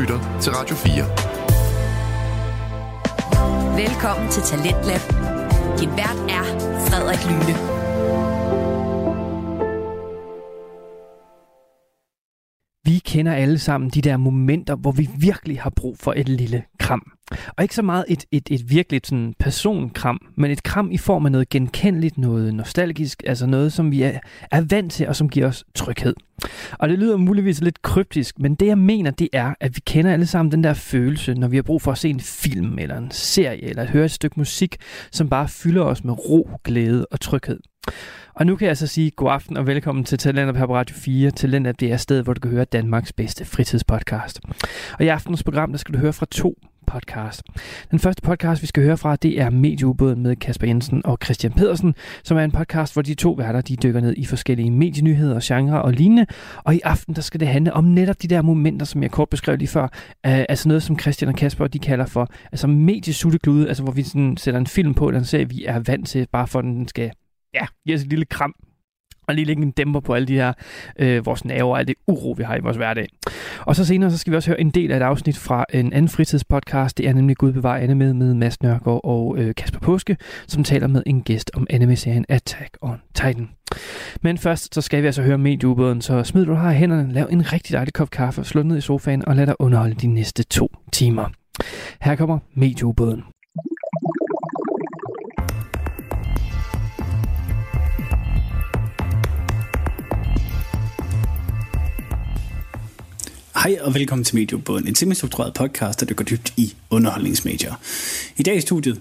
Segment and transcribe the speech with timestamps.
[0.00, 1.04] lytter til Radio 4.
[3.82, 5.04] Velkommen til Talentlab.
[5.80, 6.44] Din vært er
[6.86, 7.54] Frederik Lyne.
[12.84, 16.64] Vi kender alle sammen de der momenter, hvor vi virkelig har brug for et lille
[16.84, 17.12] kram.
[17.56, 21.26] Og ikke så meget et, et, et virkelig sådan personkram, men et kram i form
[21.26, 24.18] af noget genkendeligt, noget nostalgisk, altså noget, som vi er,
[24.50, 26.14] er vant til, og som giver os tryghed.
[26.78, 30.12] Og det lyder muligvis lidt kryptisk, men det jeg mener, det er, at vi kender
[30.12, 32.98] alle sammen den der følelse, når vi har brug for at se en film, eller
[32.98, 34.76] en serie, eller at høre et stykke musik,
[35.10, 37.60] som bare fylder os med ro, glæde og tryghed.
[38.34, 41.30] Og nu kan jeg så sige god aften og velkommen til Talentet på Radio 4.
[41.30, 44.40] Talentet det er stedet, hvor du kan høre Danmarks bedste fritidspodcast.
[44.98, 47.42] Og i aftenens program, der skal du høre fra to podcast.
[47.90, 51.52] Den første podcast, vi skal høre fra, det er Medieubåden med Kasper Jensen og Christian
[51.52, 55.40] Pedersen, som er en podcast, hvor de to værter de dykker ned i forskellige medienyheder,
[55.42, 56.26] genre og lignende.
[56.64, 59.28] Og i aften, der skal det handle om netop de der momenter, som jeg kort
[59.28, 59.82] beskrev lige før.
[59.82, 59.88] Uh,
[60.24, 64.36] altså noget, som Christian og Kasper de kalder for altså mediesutteklude, altså hvor vi sådan
[64.36, 66.88] sætter en film på, eller en serie, vi er vant til, bare for at den
[66.88, 67.10] skal
[67.54, 68.54] ja, give os et lille kram
[69.28, 70.52] og lige lægge en dæmper på alle de her,
[70.98, 73.08] øh, vores nerver og alt det uro, vi har i vores hverdag.
[73.60, 75.92] Og så senere, så skal vi også høre en del af et afsnit fra en
[75.92, 76.98] anden fritidspodcast.
[76.98, 80.64] Det er nemlig Gud bevarer anime med, med Mads Nørgaard og øh, Kasper Påske, som
[80.64, 83.48] taler med en gæst om anime-serien Attack on Titan.
[84.22, 87.28] Men først, så skal vi altså høre medieubåden, så smid du har i hænderne, lav
[87.30, 90.42] en rigtig dejlig kop kaffe, slå ned i sofaen og lad dig underholde de næste
[90.42, 91.30] to timer.
[92.00, 93.33] Her kommer medieubåden.
[103.64, 107.74] Hej og velkommen til Mediebåden, en semistruktureret podcast, der dykker dybt i underholdningsmedier.
[108.36, 109.00] I dag i studiet,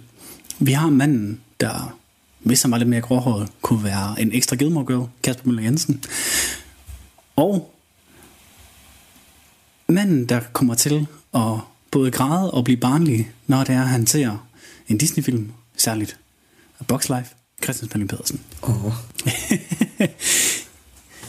[0.59, 1.97] vi har manden, der,
[2.39, 6.03] hvis han var lidt mere gråhåret, kunne være en ekstra Gilmore Girl, Kasper Møller Jensen.
[7.35, 7.73] Og
[9.87, 11.59] manden, der kommer til at
[11.91, 14.47] både græde og blive barnlig, når det er, han ser
[14.87, 16.17] en Disney-film, særligt
[16.79, 17.29] A Box Life,
[17.63, 18.41] Christian Spanning Pedersen.
[18.61, 18.93] Oh.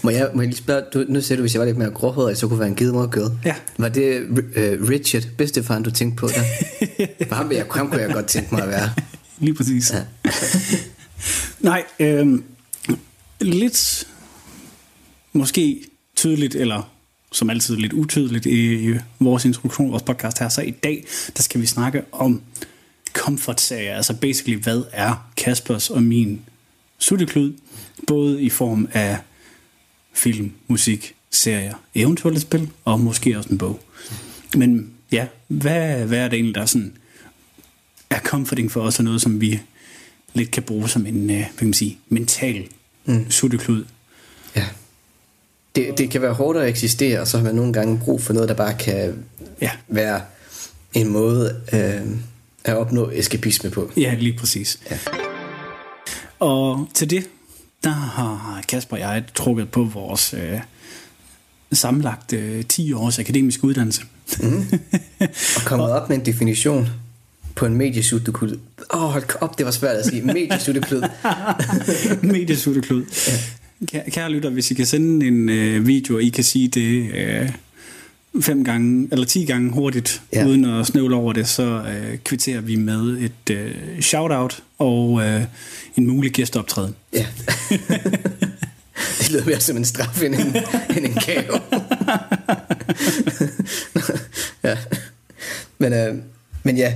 [0.05, 1.91] Må jeg, må jeg lige spørge, du, nu siger du, hvis jeg var lidt mere
[1.91, 3.39] gråhåret, så kunne være en Gilmore Girl.
[3.45, 3.55] Ja.
[3.79, 6.43] Var det uh, Richard, bedstefaren, du tænkte på der?
[7.29, 8.91] For ham, jeg, ham kunne jeg godt tænke mig at være.
[9.39, 9.93] Lige præcis.
[9.93, 10.05] Ja.
[11.71, 12.39] Nej, øh,
[13.41, 14.07] lidt
[15.33, 15.85] måske
[16.17, 16.91] tydeligt, eller
[17.33, 20.49] som altid lidt utydeligt i vores introduktion, vores podcast her.
[20.49, 21.05] Så i dag,
[21.37, 22.43] der skal vi snakke om
[23.13, 23.97] comfort-serier.
[23.97, 26.41] Altså basically, hvad er Kaspers og min
[26.99, 27.53] sutteklud?
[28.07, 29.19] Både i form af
[30.15, 33.81] film, musik, serier, eventuelle spil, og måske også en bog.
[34.57, 36.93] Men ja, hvad, hvad er det egentlig, der sådan
[38.11, 39.61] er comforting for os, og noget, som vi
[40.35, 42.69] lidt kan bruge som en, øh, hvad kan man sige, mental
[43.05, 43.31] mm.
[43.31, 43.85] sutteklud?
[44.57, 44.67] Ja.
[45.77, 48.33] Det, det kan være hårdt at eksistere, og så har man nogle gange brug for
[48.33, 49.25] noget, der bare kan
[49.61, 49.71] ja.
[49.89, 50.21] være
[50.95, 52.17] en måde øh,
[52.65, 53.91] at opnå eskapisme på.
[53.97, 54.81] Ja, lige præcis.
[54.91, 54.99] Ja.
[56.39, 57.29] Og til det,
[57.85, 60.61] der har Kasper og jeg trukket på vores øh,
[61.73, 64.03] sammenlagt øh, 10 års akademisk uddannelse.
[64.41, 64.65] Mm.
[65.57, 66.89] Og kommet op med en definition
[67.55, 68.59] på en mediesutteklud.
[68.95, 70.23] Åh, oh, hold op, det var svært at sige.
[70.23, 71.03] Mediesutteklud.
[72.33, 73.05] mediesutteklud.
[73.93, 74.01] Ja.
[74.11, 77.51] Kære lytter, hvis I kan sende en øh, video, og I kan sige det øh,
[78.41, 80.47] fem gange, eller ti gange hurtigt, ja.
[80.47, 85.43] uden at snøvle over det, så øh, kvitterer vi med et øh, shout-out og øh,
[85.97, 86.95] en mulig gæsteoptræden.
[87.13, 87.27] Ja.
[89.19, 90.57] det lyder mere som en straf end en,
[90.97, 91.61] end en gave.
[94.65, 94.77] ja.
[95.79, 96.15] Men, øh,
[96.63, 96.95] men ja,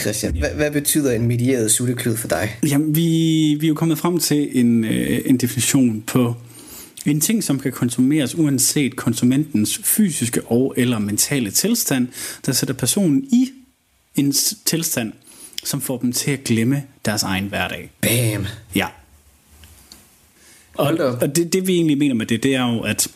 [0.00, 2.56] Christian, hvad, hvad betyder en medieret sutteklud for dig?
[2.70, 3.02] Jamen, vi,
[3.60, 6.34] vi er jo kommet frem til en, øh, en definition på
[7.06, 12.08] en ting, som kan konsumeres uanset konsumentens fysiske og eller mentale tilstand,
[12.46, 13.50] der sætter personen i
[14.16, 14.32] en
[14.64, 15.12] tilstand,
[15.64, 17.90] som får dem til at glemme deres egen hverdag.
[18.00, 18.46] Bam!
[18.74, 18.86] Ja.
[20.74, 23.08] Og, og det, det vi egentlig mener med det, det er jo, at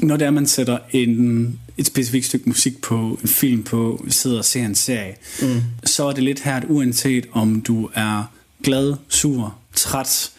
[0.00, 4.38] når det er, man sætter en, et specifikt stykke musik på, en film på, sidder
[4.38, 5.60] og ser en serie, mm.
[5.84, 8.32] så er det lidt her, at uanset om du er
[8.62, 10.30] glad, sur, træt,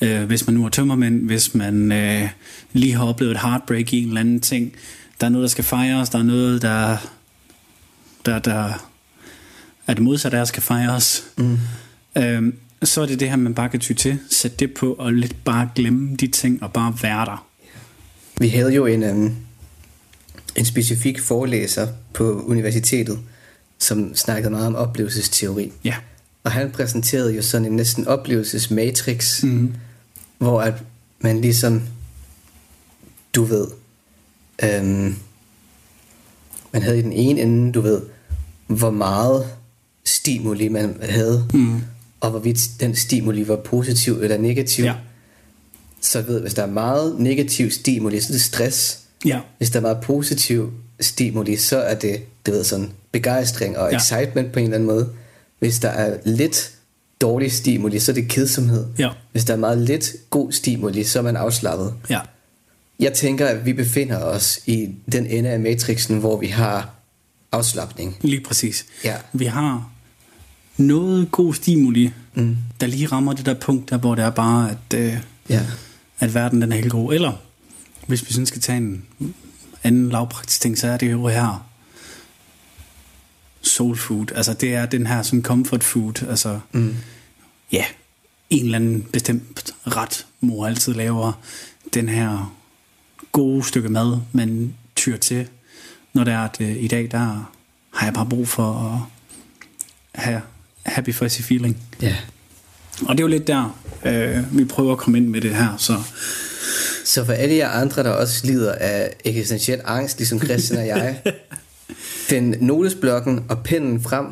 [0.00, 2.28] øh, hvis man nu er tømmermænd, hvis man øh,
[2.72, 4.72] lige har oplevet et heartbreak i en eller anden ting,
[5.20, 6.96] der er noget, der skal fejres, der er noget, der,
[8.26, 8.86] der, der
[9.86, 11.24] er det modsatte af, skal fejres.
[11.38, 11.58] Mm.
[12.18, 12.52] Øh,
[12.82, 14.18] så er det det her, man bare kan ty til.
[14.30, 17.46] Sæt det på og lidt bare glemme de ting og bare være der.
[18.38, 19.36] Vi havde jo en, um,
[20.56, 23.18] en specifik forelæser på universitetet,
[23.78, 25.72] som snakkede meget om oplevelsesteori.
[25.84, 25.94] Ja.
[26.44, 29.74] Og han præsenterede jo sådan en næsten oplevelsesmatrix, mm.
[30.40, 30.74] Hvor at
[31.20, 31.82] man ligesom,
[33.34, 33.66] du ved,
[34.64, 35.16] øhm,
[36.72, 38.02] man havde i den ene ende, du ved,
[38.66, 39.46] hvor meget
[40.04, 41.80] stimuli man havde, mm.
[42.20, 44.84] og hvorvidt den stimuli var positiv eller negativ.
[44.84, 44.94] Ja.
[46.00, 48.98] Så ved, hvis der er meget negativ stimuli, så er det stress.
[49.24, 49.40] Ja.
[49.58, 53.96] Hvis der er meget positiv stimuli, så er det, det ved, sådan begejstring og Ja.
[53.96, 55.08] excitement på en eller anden måde.
[55.58, 56.72] Hvis der er lidt
[57.20, 58.86] dårlig stimuli, så er det kedsomhed.
[58.98, 59.08] Ja.
[59.32, 61.94] Hvis der er meget lidt god stimuli, så er man afslappet.
[62.10, 62.20] Ja.
[62.98, 66.90] Jeg tænker, at vi befinder os i den ende af matrixen, hvor vi har
[67.52, 68.16] afslappning.
[68.20, 68.86] Lige præcis.
[69.04, 69.16] Ja.
[69.32, 69.90] Vi har
[70.76, 72.56] noget god stimuli, mm.
[72.80, 75.16] der lige rammer det der punkt, der hvor det er bare, at, øh,
[75.48, 75.66] Ja.
[76.20, 77.14] at verden den er helt god.
[77.14, 77.32] Eller,
[78.06, 79.04] hvis vi sådan skal tage en
[79.82, 81.66] anden lavpraktisk ting, så er det jo her
[83.62, 84.26] soul food.
[84.34, 86.22] Altså det er den her sådan comfort food.
[86.28, 86.96] Altså, mm.
[87.72, 87.84] ja,
[88.50, 91.32] en eller anden bestemt ret, mor altid laver.
[91.94, 92.56] Den her
[93.32, 95.48] gode stykke mad, man tyr til.
[96.12, 97.52] Når det er, at øh, i dag, der
[97.94, 100.42] har jeg bare brug for at have
[100.82, 101.76] happy fuzzy feeling.
[102.02, 102.16] ja.
[103.00, 105.76] Og det er jo lidt der, øh, vi prøver at komme ind med det her.
[105.76, 106.02] Så
[107.04, 111.20] Så for alle jer andre, der også lider af eksistentiel angst, ligesom Christian og jeg,
[112.30, 114.26] find notesblokken og pinden frem,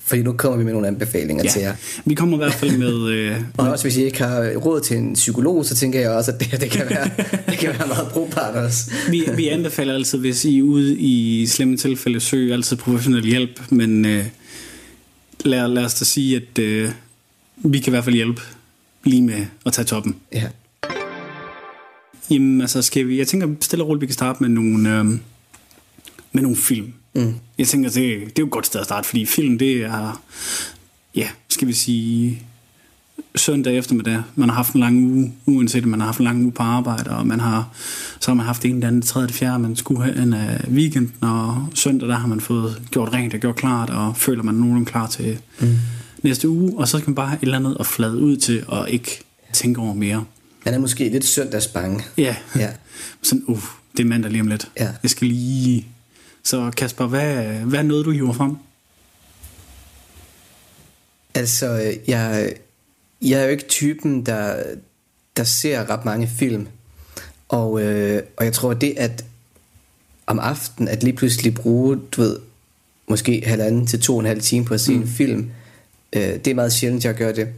[0.00, 1.50] fordi nu kommer vi med nogle anbefalinger ja.
[1.50, 1.74] til jer.
[2.04, 3.06] vi kommer i hvert fald med...
[3.16, 6.32] Øh, Og også hvis I ikke har råd til en psykolog, så tænker jeg også,
[6.32, 7.10] at det, det, kan, være,
[7.50, 8.90] det kan være meget brugbart også.
[9.10, 13.60] vi, vi anbefaler altid, hvis I er ude i slemme tilfælde, søg altid professionel hjælp,
[13.70, 14.24] men øh,
[15.44, 16.90] lad, lad os da sige, at øh,
[17.56, 18.42] vi kan i hvert fald hjælpe
[19.04, 20.16] lige med at tage toppen.
[20.32, 20.42] Ja.
[22.30, 25.18] Jamen, altså, skal vi, jeg tænker stille og roligt, vi kan starte med nogle, øh,
[26.36, 26.92] med nogle film.
[27.14, 27.34] Mm.
[27.58, 30.22] Jeg tænker, det, det er jo et godt sted at starte, fordi film, det er,
[31.14, 32.42] ja, skal vi sige,
[33.36, 34.22] søndag eftermiddag.
[34.34, 36.62] Man har haft en lang uge, uanset om man har haft en lang uge på
[36.62, 37.68] arbejde, og man har,
[38.20, 41.12] så har man haft en eller anden, tredje, fjerde, man skulle have en af weekenden,
[41.20, 44.86] og søndag, der har man fået gjort rent og gjort klart, og føler man nogenlunde
[44.86, 45.76] klar til mm.
[46.22, 48.64] næste uge, og så skal man bare have et eller andet at flade ud til,
[48.68, 50.24] og ikke tænke over mere.
[50.64, 52.04] Man er måske lidt søndagsbange.
[52.18, 52.68] Ja, Ja.
[53.22, 53.62] sådan, uh,
[53.96, 54.68] det er mandag lige om lidt.
[54.80, 54.88] Ja.
[55.02, 55.86] Jeg skal lige...
[56.46, 58.56] Så Kasper, hvad, hvad noget, du hiver frem?
[61.34, 62.52] Altså, øh, jeg,
[63.22, 64.62] jeg er jo ikke typen, der,
[65.36, 66.68] der ser ret mange film.
[67.48, 69.24] Og, øh, og jeg tror, det at
[70.26, 72.38] om aftenen, at lige pludselig bruge, du ved,
[73.08, 75.02] måske halvanden til to og en halv time på at se mm.
[75.02, 75.50] en film,
[76.12, 77.48] øh, det er meget sjældent, jeg gør det.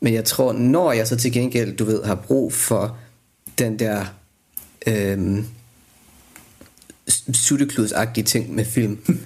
[0.00, 2.98] Men jeg tror, når jeg så til gengæld, du ved, har brug for
[3.58, 4.04] den der
[4.86, 5.44] øh,
[7.32, 8.98] suttekludsagtige ting med film,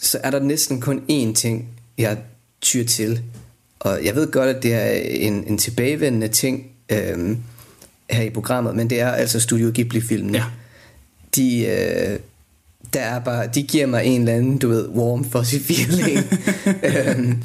[0.00, 2.18] så er der næsten kun én ting, jeg
[2.60, 3.22] tyr til.
[3.80, 7.38] Og jeg ved godt, at det er en, en tilbagevendende ting øhm,
[8.10, 10.38] her i programmet, men det er altså Studio Ghibli-filmene.
[10.38, 10.44] Ja.
[11.36, 12.18] De, øh,
[12.92, 16.18] der er bare, de giver mig en eller anden, du ved, warm fuzzy feeling.
[17.08, 17.42] øhm,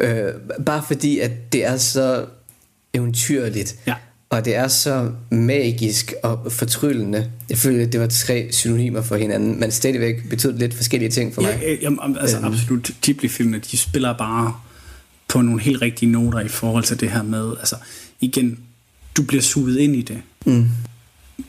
[0.00, 0.32] øh,
[0.66, 2.26] bare fordi, at det er så
[2.94, 3.76] eventyrligt.
[3.86, 3.94] Ja.
[4.30, 7.30] Og det er så magisk og fortryllende.
[7.50, 11.34] Jeg føler, at det var tre synonymer for hinanden, men stadigvæk betød lidt forskellige ting
[11.34, 11.58] for mig.
[11.62, 12.46] Ja, jamen, altså øhm.
[12.46, 12.90] absolut.
[13.02, 14.54] Ghibli-filmene, de spiller bare
[15.28, 17.76] på nogle helt rigtige noter i forhold til det her med, altså
[18.20, 18.58] igen,
[19.16, 20.22] du bliver suget ind i det.
[20.46, 20.68] Mm.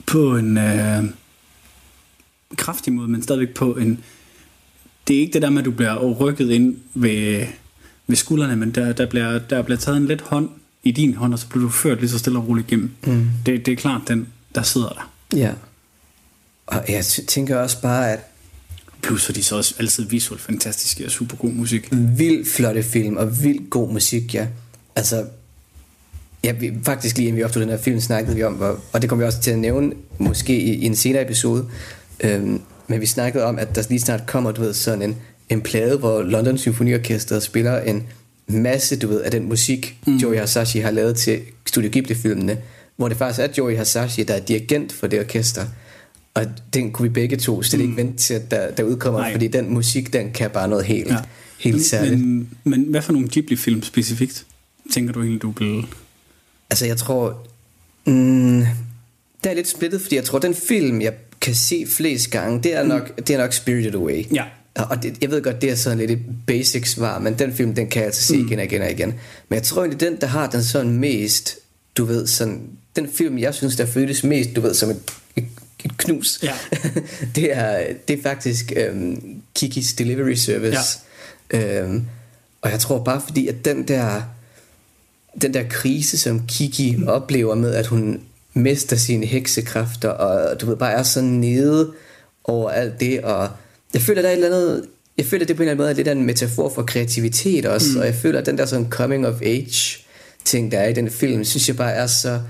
[0.06, 1.04] På en øh,
[2.56, 4.00] kraftig måde, men stadigvæk på en...
[5.08, 7.46] Det er ikke det der med, at du bliver rykket ind ved,
[8.08, 10.50] ved skuldrene, men der, der, bliver, der bliver taget en let hånd
[10.83, 12.91] i din hånd, og så bliver du ført lige så stille og roligt igennem.
[13.03, 13.29] Mm.
[13.45, 15.12] Det, det er klart, den der sidder der.
[15.36, 15.51] Ja.
[16.67, 18.19] Og jeg tænker også bare, at
[19.01, 21.89] Plus, at de så også altid visuelt fantastiske og super god musik.
[21.91, 24.48] vildt flotte film og vildt god musik, ja.
[24.95, 25.25] Altså,
[26.43, 29.01] ja, vi, faktisk lige inden vi optog den her film, snakkede vi om, hvor, og
[29.01, 31.65] det kommer vi også til at nævne, måske i, i en senere episode,
[32.19, 35.15] øhm, men vi snakkede om, at der lige snart kommer, du ved, sådan en,
[35.50, 38.07] en plade, hvor London Symfoniorkestret spiller en
[38.50, 40.18] masse, du ved, af den musik, mm.
[40.18, 42.58] Joey Hasashi har lavet til Studio Ghibli-filmene,
[42.96, 45.65] hvor det faktisk er Joey Hasashi, der er dirigent for det orkester.
[46.34, 49.32] Og den kunne vi begge to slet ikke vente til, at der, der udkommer, Nej.
[49.32, 51.18] fordi den musik, den kan bare noget helt, ja.
[51.60, 52.20] helt særligt.
[52.20, 54.46] Men, men hvad for nogle Ghibli-film specifikt,
[54.91, 55.86] tænker du egentlig, du vil...
[56.70, 57.48] Altså, jeg tror...
[58.06, 58.65] Mm,
[59.44, 62.75] det er lidt splittet, fordi jeg tror, den film, jeg kan se flest gange, det
[62.75, 64.25] er nok, det er nok Spirited Away.
[64.34, 64.44] Ja.
[64.83, 67.75] Og det, jeg ved godt, det er sådan lidt et basic svar, men den film,
[67.75, 68.48] den kan jeg altså se mm.
[68.48, 69.09] igen og igen og igen.
[69.50, 71.57] Men jeg tror egentlig, den, der har den sådan mest,
[71.98, 72.62] du ved, sådan,
[72.95, 75.00] den film, jeg synes, der føles mest, du ved, som et,
[75.36, 75.45] et,
[75.86, 76.53] et knus, Ja.
[77.36, 81.00] det, er, det er faktisk øhm, Kikis Delivery Service.
[81.53, 81.81] Ja.
[81.81, 82.05] Øhm,
[82.62, 84.21] og jeg tror bare, fordi at den der,
[85.41, 87.07] den der krise, som Kiki mm.
[87.07, 88.21] oplever med, at hun
[88.53, 91.93] mister sine heksekræfter, og du ved, bare er så nede
[92.43, 93.50] over alt det, og
[93.93, 94.86] jeg føler, der er et eller andet,
[95.17, 97.65] jeg føler, det på en eller anden måde er lidt af en metafor for kreativitet
[97.65, 98.00] også, mm.
[98.00, 100.05] og jeg føler, at den der sådan coming of age
[100.46, 102.41] ting, der er i den film, synes jeg bare er så,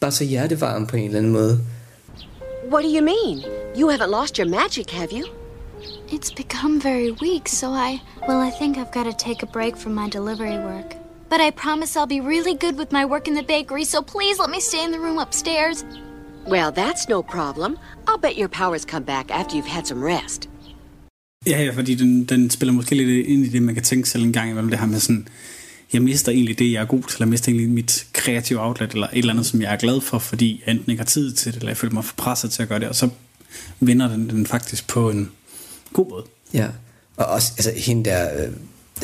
[0.00, 1.60] bare så hjertevarm på en eller anden måde.
[2.72, 3.44] What do you mean?
[3.78, 5.26] You haven't lost your magic, have you?
[6.08, 8.00] It's become very weak, so I.
[8.28, 10.96] Well, I think I've got to take a break from my delivery work.
[11.30, 14.38] But I promise I'll be really good with my work in the bakery, so please
[14.38, 15.84] let me stay in the room upstairs.
[16.48, 17.76] Well, that's no problem.
[18.08, 20.48] I'll bet your powers come back after you've had some rest.
[21.46, 24.24] Ja, ja, fordi den, den spiller måske lidt ind i det, man kan tænke selv
[24.24, 25.28] en gang imellem det her med sådan,
[25.92, 29.06] jeg mister egentlig det, jeg er god til, jeg mister egentlig mit kreative outlet, eller
[29.06, 31.52] et eller andet, som jeg er glad for, fordi jeg enten ikke har tid til
[31.52, 33.08] det, eller jeg føler mig for presset til at gøre det, og så
[33.80, 35.30] vinder den, den faktisk på en
[35.92, 36.24] god måde.
[36.54, 36.68] Ja,
[37.16, 38.48] og også altså, hende der...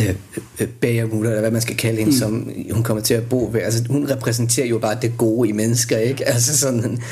[0.00, 0.14] Øh,
[0.60, 2.18] øh, bagermutter, eller hvad man skal kalde hende, mm.
[2.18, 3.60] som hun kommer til at bo ved.
[3.60, 6.28] Altså, hun repræsenterer jo bare det gode i mennesker, ikke?
[6.32, 7.02] Altså sådan,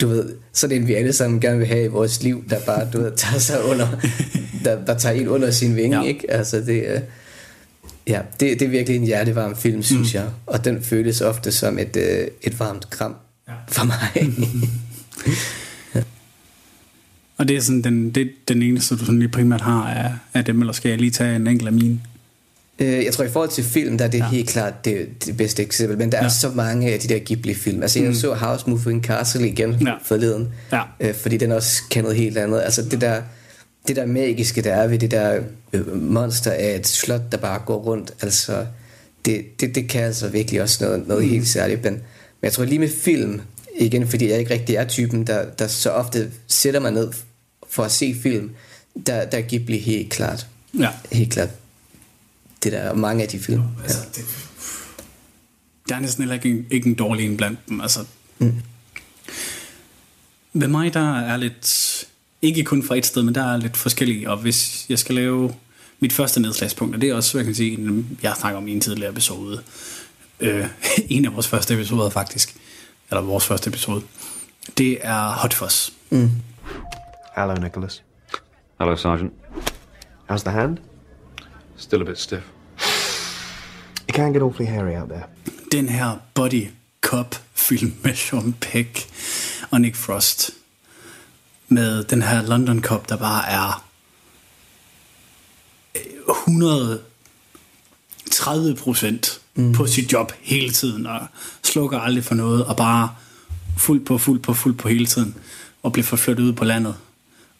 [0.00, 2.88] du ved, sådan en vi alle sammen gerne vil have i vores liv, der bare,
[2.92, 3.86] du ved, tager sig under,
[4.64, 6.08] der, der tager en under sin vinge, ja.
[6.08, 6.30] ikke?
[6.30, 7.00] Altså det, øh,
[8.06, 10.20] ja, det, det er virkelig en hjertevarm film, synes mm.
[10.20, 13.14] jeg, og den føles ofte som et, øh, et varmt kram
[13.48, 13.52] ja.
[13.68, 14.34] for mig.
[15.94, 16.02] ja.
[17.36, 20.44] Og det er sådan den, det, den eneste, du sådan lige primært har af, af
[20.44, 22.00] dem, eller skal jeg lige tage en enkelt af mine?
[22.78, 24.28] Øh, jeg tror i forhold til film, der er det ja.
[24.28, 26.24] helt klart det, det bedste eksempel, men der ja.
[26.24, 27.82] er så mange af de der Ghibli-film.
[27.82, 28.14] Altså jeg mm.
[28.14, 29.92] så House Moving Castle igen ja.
[30.04, 30.82] forleden, ja.
[31.00, 32.60] Øh, fordi den også kan noget helt andet.
[32.60, 33.22] Altså det der,
[33.88, 35.40] det der magiske, der er ved det der
[35.72, 38.66] øh, monster af et slot, der bare går rundt, altså
[39.24, 41.30] det, det, det kan altså virkelig også noget, noget mm.
[41.30, 41.84] helt særligt.
[41.84, 42.02] Men, men
[42.42, 43.40] jeg tror lige med film,
[43.78, 47.12] igen fordi jeg ikke rigtig er typen, der, der så ofte sætter mig ned
[47.70, 48.50] for at se film,
[49.06, 50.46] der, der Ghibli helt klart.
[50.78, 50.88] Ja.
[51.12, 51.48] Helt klart
[52.70, 53.62] det der mange af de film.
[53.62, 54.24] Ja, altså, det,
[55.88, 57.80] der er næsten heller ikke en, ikke en dårlig en blandt dem.
[57.80, 58.04] Altså,
[58.38, 58.62] mm.
[60.52, 62.04] Ved mig, der er lidt,
[62.42, 65.54] ikke kun fra et sted, men der er lidt forskellige, og hvis jeg skal lave
[66.00, 68.72] mit første nedslagspunkt, og det er også, hvad jeg kan sige, jeg snakker om i
[68.72, 69.62] en tidligere episode,
[70.40, 70.66] øh,
[71.08, 72.56] en af vores første episoder faktisk,
[73.10, 74.02] eller vores første episode,
[74.78, 75.90] det er Hot Fuzz.
[76.10, 76.30] Mm.
[77.36, 78.02] Hello, Nicholas.
[78.80, 79.32] Hello, Sergeant.
[80.30, 80.78] How's the hand?
[81.76, 82.55] Still a bit stiff.
[84.16, 85.24] Can get awfully hairy out there.
[85.72, 86.66] Den her body
[87.00, 89.08] cop film med Sean Peck
[89.70, 90.50] og Nick Frost
[91.68, 93.84] med den her London Cop, der bare er
[96.28, 99.72] 130 øh, procent mm.
[99.72, 101.26] på sit job hele tiden, og
[101.62, 103.14] slukker aldrig for noget, og bare
[103.78, 105.36] fuld på, fuld på, fuld på hele tiden,
[105.82, 106.94] og bliver forflyttet ud på landet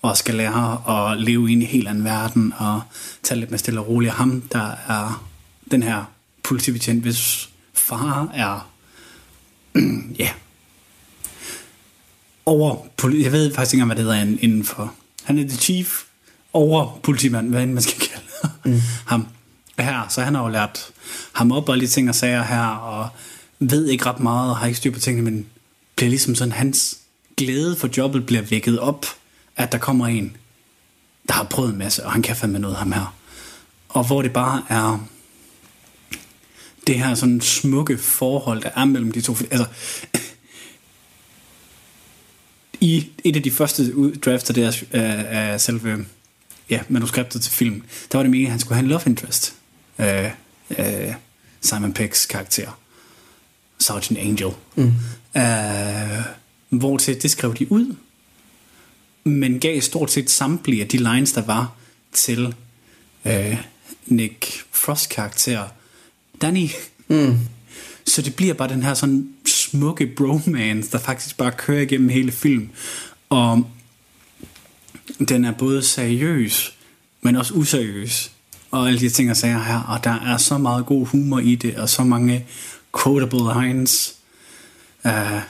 [0.03, 2.83] og skal lære at leve i en helt anden verden, og
[3.23, 4.13] tage lidt med stille og roligt.
[4.13, 5.27] Ham, der er
[5.71, 6.05] den her
[6.47, 8.71] politibetjent, hvis far er,
[10.23, 10.31] ja,
[12.47, 16.03] over, jeg ved faktisk ikke hvad det hedder inden for, han er the chief
[16.53, 18.27] over politimand, hvad end man skal kalde
[18.65, 18.81] mm.
[19.07, 19.27] ham
[19.79, 20.87] her, så han har jo lært
[21.33, 23.09] ham op og lige ting og sager her, og
[23.59, 25.47] ved ikke ret meget, og har ikke styr på tingene, men
[25.97, 26.99] bliver ligesom sådan, hans
[27.37, 29.07] glæde for jobbet bliver vækket op
[29.57, 30.37] at der kommer en,
[31.29, 33.15] der har prøvet en masse, og han kan fandme noget ham her.
[33.89, 35.07] Og hvor det bare er
[36.87, 39.37] det her sådan smukke forhold, der er mellem de to.
[39.51, 39.67] Altså,
[42.81, 46.07] i et af de første drafts af, deres, af, af selve
[46.71, 49.55] ja, manuskriptet til film, der var det meningen, at han skulle have en love interest.
[49.99, 50.07] Uh,
[50.71, 51.15] uh,
[51.61, 52.79] Simon Peggs karakter.
[53.79, 54.51] Sergeant Angel.
[54.75, 54.93] Mm.
[55.35, 56.25] Uh,
[56.69, 57.97] hvor til det skrev de ud,
[59.25, 61.73] men gav stort set samtlige af de lines, der var
[62.13, 62.55] til
[63.25, 63.57] øh,
[64.07, 65.69] Nick Frost karakter
[66.41, 66.69] Danny.
[67.09, 67.39] Mm.
[68.07, 72.33] Så det bliver bare den her sådan smukke bromance, der faktisk bare kører igennem hele
[72.33, 72.69] film.
[73.29, 73.71] Og
[75.29, 76.75] den er både seriøs,
[77.23, 78.31] men også useriøs.
[78.71, 79.81] Og alle de ting, jeg siger her.
[79.81, 82.47] Og der er så meget god humor i det, og så mange
[83.03, 84.15] quotable lines.
[85.05, 85.41] Uh,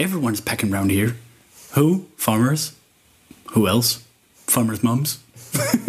[0.00, 1.12] everyone's packing around here.
[1.76, 2.04] Who?
[2.18, 2.74] Farmers.
[3.56, 4.00] Who else?
[4.48, 5.20] Farmers moms.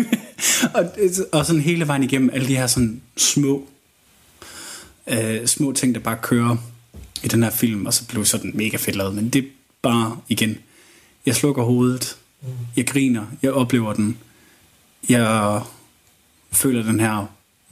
[0.76, 0.92] og,
[1.32, 3.68] og sådan hele vejen igennem alle de her sådan små
[5.08, 6.58] øh, små ting, der bare kører
[7.24, 9.16] i den her film, og så blev sådan mega fedt lavet.
[9.16, 9.48] Men det er
[9.82, 10.58] bare, igen,
[11.26, 12.18] jeg slukker hovedet,
[12.76, 14.18] jeg griner, jeg oplever den,
[15.10, 15.62] jeg
[16.52, 17.26] føler den her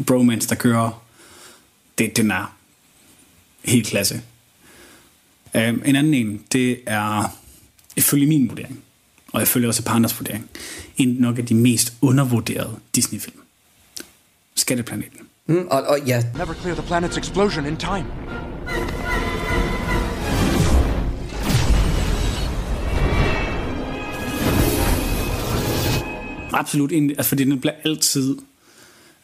[0.08, 1.06] bromance, der kører,
[1.98, 2.56] det, den er
[3.66, 4.22] helt klasse.
[5.54, 7.38] Um, en anden en, det er
[7.96, 8.84] ifølge min vurdering,
[9.32, 10.50] og ifølge også Partners vurdering,
[10.98, 13.42] en nok af de mest undervurderede Disney-film.
[14.56, 15.19] Skatteplaneten.
[15.50, 16.24] Mm, og, og ja.
[16.38, 18.06] Never clear the planet's explosion in time.
[26.53, 28.38] absolut altså fordi den bliver altid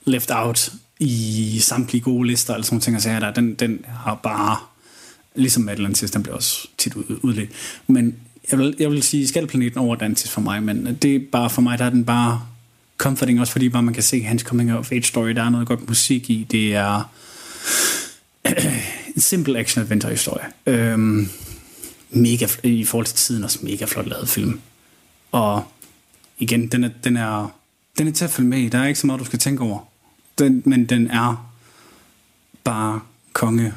[0.06, 3.34] left out i samtlige gode lister, eller sådan nogle ting, og sager der.
[3.34, 4.58] Den, den har bare,
[5.36, 7.50] ligesom Atlantis, den bliver også tit ud, udledt.
[7.88, 8.16] Men
[8.52, 11.62] jeg vil, jeg vil sige Skatplaneten over Atlantis for mig, men det er bare for
[11.62, 12.42] mig, der er den bare
[12.98, 15.68] comforting, også fordi bare man kan se hans coming of age story, der er noget
[15.68, 17.12] godt musik i, det er
[19.16, 20.46] en simpel action adventure historie.
[20.66, 21.30] Øhm,
[22.10, 24.60] mega, i forhold til tiden også mega flot lavet film.
[25.32, 25.64] Og
[26.38, 27.56] igen, den er, den er,
[27.98, 28.70] den er til at følge med i.
[28.70, 29.80] Der er ikke så meget, du skal tænke over.
[30.40, 31.52] Den, men den er
[32.64, 33.02] bare
[33.34, 33.74] konge.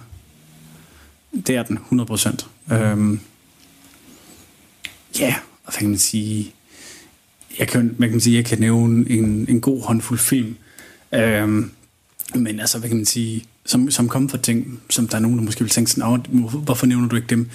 [1.46, 2.74] Det er den, 100%.
[2.74, 3.20] Øhm,
[5.18, 5.34] ja, yeah,
[5.64, 6.52] og hvad kan man sige?
[7.58, 10.56] Jeg kan, man kan sige, jeg kan nævne en, en god håndfuld film.
[11.14, 11.70] Øhm,
[12.34, 13.44] men altså, hvad kan man sige?
[13.66, 16.24] Som, som comfort ting, som der er nogen, der måske vil tænke sådan,
[16.64, 17.50] hvorfor nævner du ikke dem?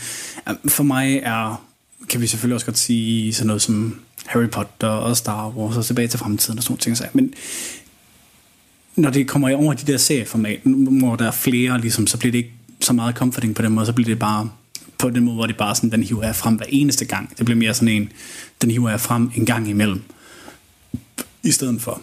[0.49, 1.65] Øhm, for mig er,
[2.09, 5.85] kan vi selvfølgelig også godt sige sådan noget som Harry Potter og Star Wars og
[5.85, 7.15] tilbage til fremtiden og sådan noget ting.
[7.15, 7.33] Men
[8.95, 10.59] når det kommer over de der serieformat,
[10.99, 13.85] hvor der er flere, ligesom, så bliver det ikke så meget comforting på den måde,
[13.85, 14.49] så bliver det bare
[15.03, 17.37] på den måde, hvor det bare sådan, den hiver jeg frem hver eneste gang.
[17.37, 18.11] Det bliver mere sådan en,
[18.61, 20.03] den hiver jeg frem en gang imellem.
[21.43, 22.01] I stedet for.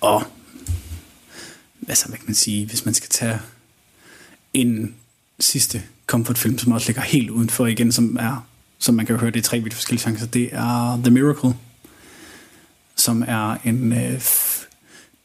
[0.00, 0.22] Og
[1.88, 3.38] altså, hvad kan man sige, hvis man skal tage
[4.54, 4.94] en
[5.40, 8.46] sidste comfortfilm, som også ligger helt udenfor igen, som er,
[8.78, 11.54] som man kan høre, det er tre vidt forskellige chancer, det er The Miracle,
[12.96, 14.22] som er en øh,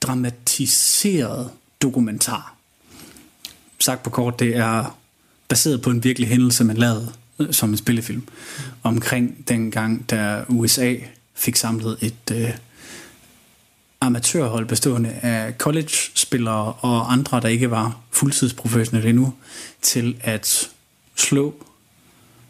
[0.02, 1.52] dramatiseret
[1.82, 2.56] dokumentar.
[3.80, 4.98] Sagt på kort, det er
[5.48, 8.28] baseret på en virkelig hændelse, man lavede øh, som en spillefilm,
[8.84, 10.96] omkring den gang, da USA
[11.36, 12.50] fik samlet et øh,
[14.02, 19.34] amatørhold bestående af college-spillere og andre, der ikke var fuldtidsprofessionelle endnu,
[19.82, 20.70] til at
[21.16, 21.56] slå,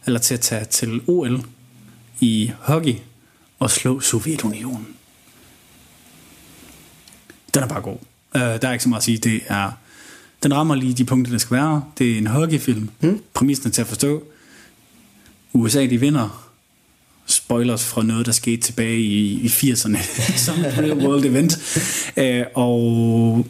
[0.06, 1.46] eller til at tage til OL
[2.20, 2.96] i hockey
[3.60, 4.88] og slå Sovjetunionen.
[7.54, 7.98] Den er bare god.
[8.36, 9.18] Uh, der er ikke så meget at sige.
[9.18, 9.72] Det er,
[10.44, 11.84] den rammer lige de punkter, der skal være.
[11.98, 12.90] Det er en hockeyfilm.
[13.02, 13.22] Mm.
[13.34, 14.24] Præmissen er til at forstå.
[15.54, 16.50] USA, de vinder.
[17.26, 19.98] Spoilers fra noget, der skete tilbage i, i 80'erne.
[20.46, 21.58] som et real world event.
[22.18, 23.48] Uh, og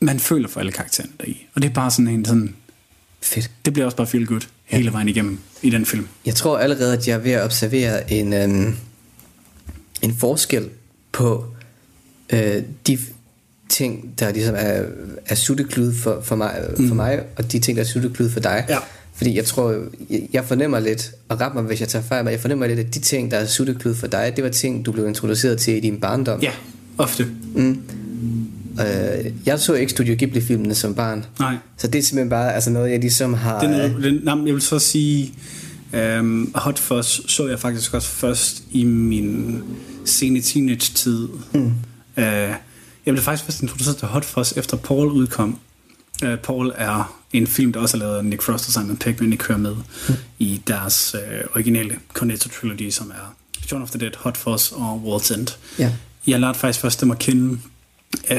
[0.00, 1.46] man føler for alle karaktererne deri.
[1.54, 2.54] Og det er bare sådan en sådan...
[3.20, 3.50] Fedt.
[3.64, 6.08] Det bliver også bare feel good hele vejen igennem i den film.
[6.26, 8.76] Jeg tror allerede, at jeg er ved at observere en, øhm,
[10.02, 10.70] en forskel
[11.12, 11.44] på
[12.30, 12.98] øh, de
[13.68, 14.82] ting, der ligesom er,
[15.26, 16.88] er sutteklud for, for, mig, mm.
[16.88, 18.64] for mig, og de ting, der er sutteklud for dig.
[18.68, 18.78] Ja.
[19.14, 19.74] Fordi jeg tror,
[20.10, 22.78] jeg, jeg fornemmer lidt, og ret mig, hvis jeg tager fejl, men jeg fornemmer lidt,
[22.78, 25.76] at de ting, der er sutteklud for dig, det var ting, du blev introduceret til
[25.76, 26.40] i din barndom.
[26.42, 26.50] Ja,
[26.98, 27.26] ofte.
[27.54, 27.82] Mm.
[28.80, 31.24] Øh, jeg så ikke Studio Ghibli-filmene som barn.
[31.40, 31.56] Nej.
[31.76, 33.60] Så det er simpelthen bare altså noget, jeg ligesom har...
[33.60, 35.34] Er noget, den, nej, jeg vil så sige,
[36.18, 39.62] um, Hot Fuzz så jeg faktisk også først i min
[40.04, 41.28] sene teenage-tid.
[41.52, 41.72] Mm.
[43.04, 45.58] Uh, jeg blev faktisk først introduceret til Hot Fuzz, efter Paul udkom.
[46.24, 49.22] Uh, Paul er en film, der også er lavet af Nick Frost og Simon Pegg,
[49.22, 49.74] men ikke hører med
[50.08, 50.14] mm.
[50.38, 53.34] i deres uh, originale Cornetto Trilogy, som er
[53.66, 55.48] Shaun of the Dead, Hot Fuzz og World's End.
[55.78, 55.92] Ja.
[56.26, 57.58] Jeg lærte faktisk først dem at kende
[58.30, 58.36] uh,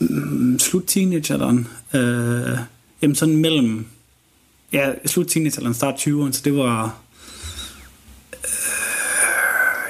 [0.58, 1.68] slut teenagealderen.
[1.94, 2.58] Uh,
[3.02, 3.86] jamen sådan mellem
[4.72, 6.96] ja, slut teenagealderen, start 20'erne, så det var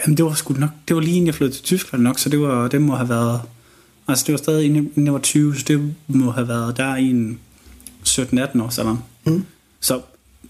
[0.02, 2.28] Jamen det var sgu nok, det var lige inden jeg flyttede til Tyskland nok, så
[2.28, 3.42] det, var, det må have været,
[4.08, 7.10] altså det var stadig inden jeg var 20, så det må have været der i
[7.10, 7.40] en
[8.08, 8.96] 17-18 år sådan.
[9.24, 9.44] Mm.
[9.80, 10.00] Så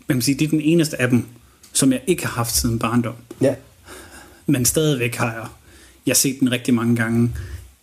[0.06, 1.24] man kan sige, det er den eneste af dem,
[1.72, 3.14] som jeg ikke har haft siden barndom.
[3.40, 3.54] Ja.
[4.46, 5.46] Men stadigvæk har jeg,
[6.06, 7.30] jeg har set den rigtig mange gange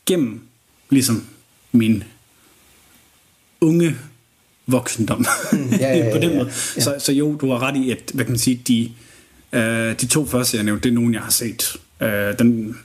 [0.05, 0.41] gennem
[0.89, 1.25] ligesom
[1.71, 2.03] min
[3.61, 3.95] unge
[4.67, 5.25] voksendom.
[5.51, 6.47] Mm, ja, ja, ja, på den måde.
[6.47, 6.81] Ja, ja.
[6.81, 9.08] Så, så jo, du har ret i, at hvad kan man sige, de, Øh,
[9.53, 11.77] de to første, jeg nævnte, det er nogen, jeg har set.
[12.01, 12.77] Øh, den,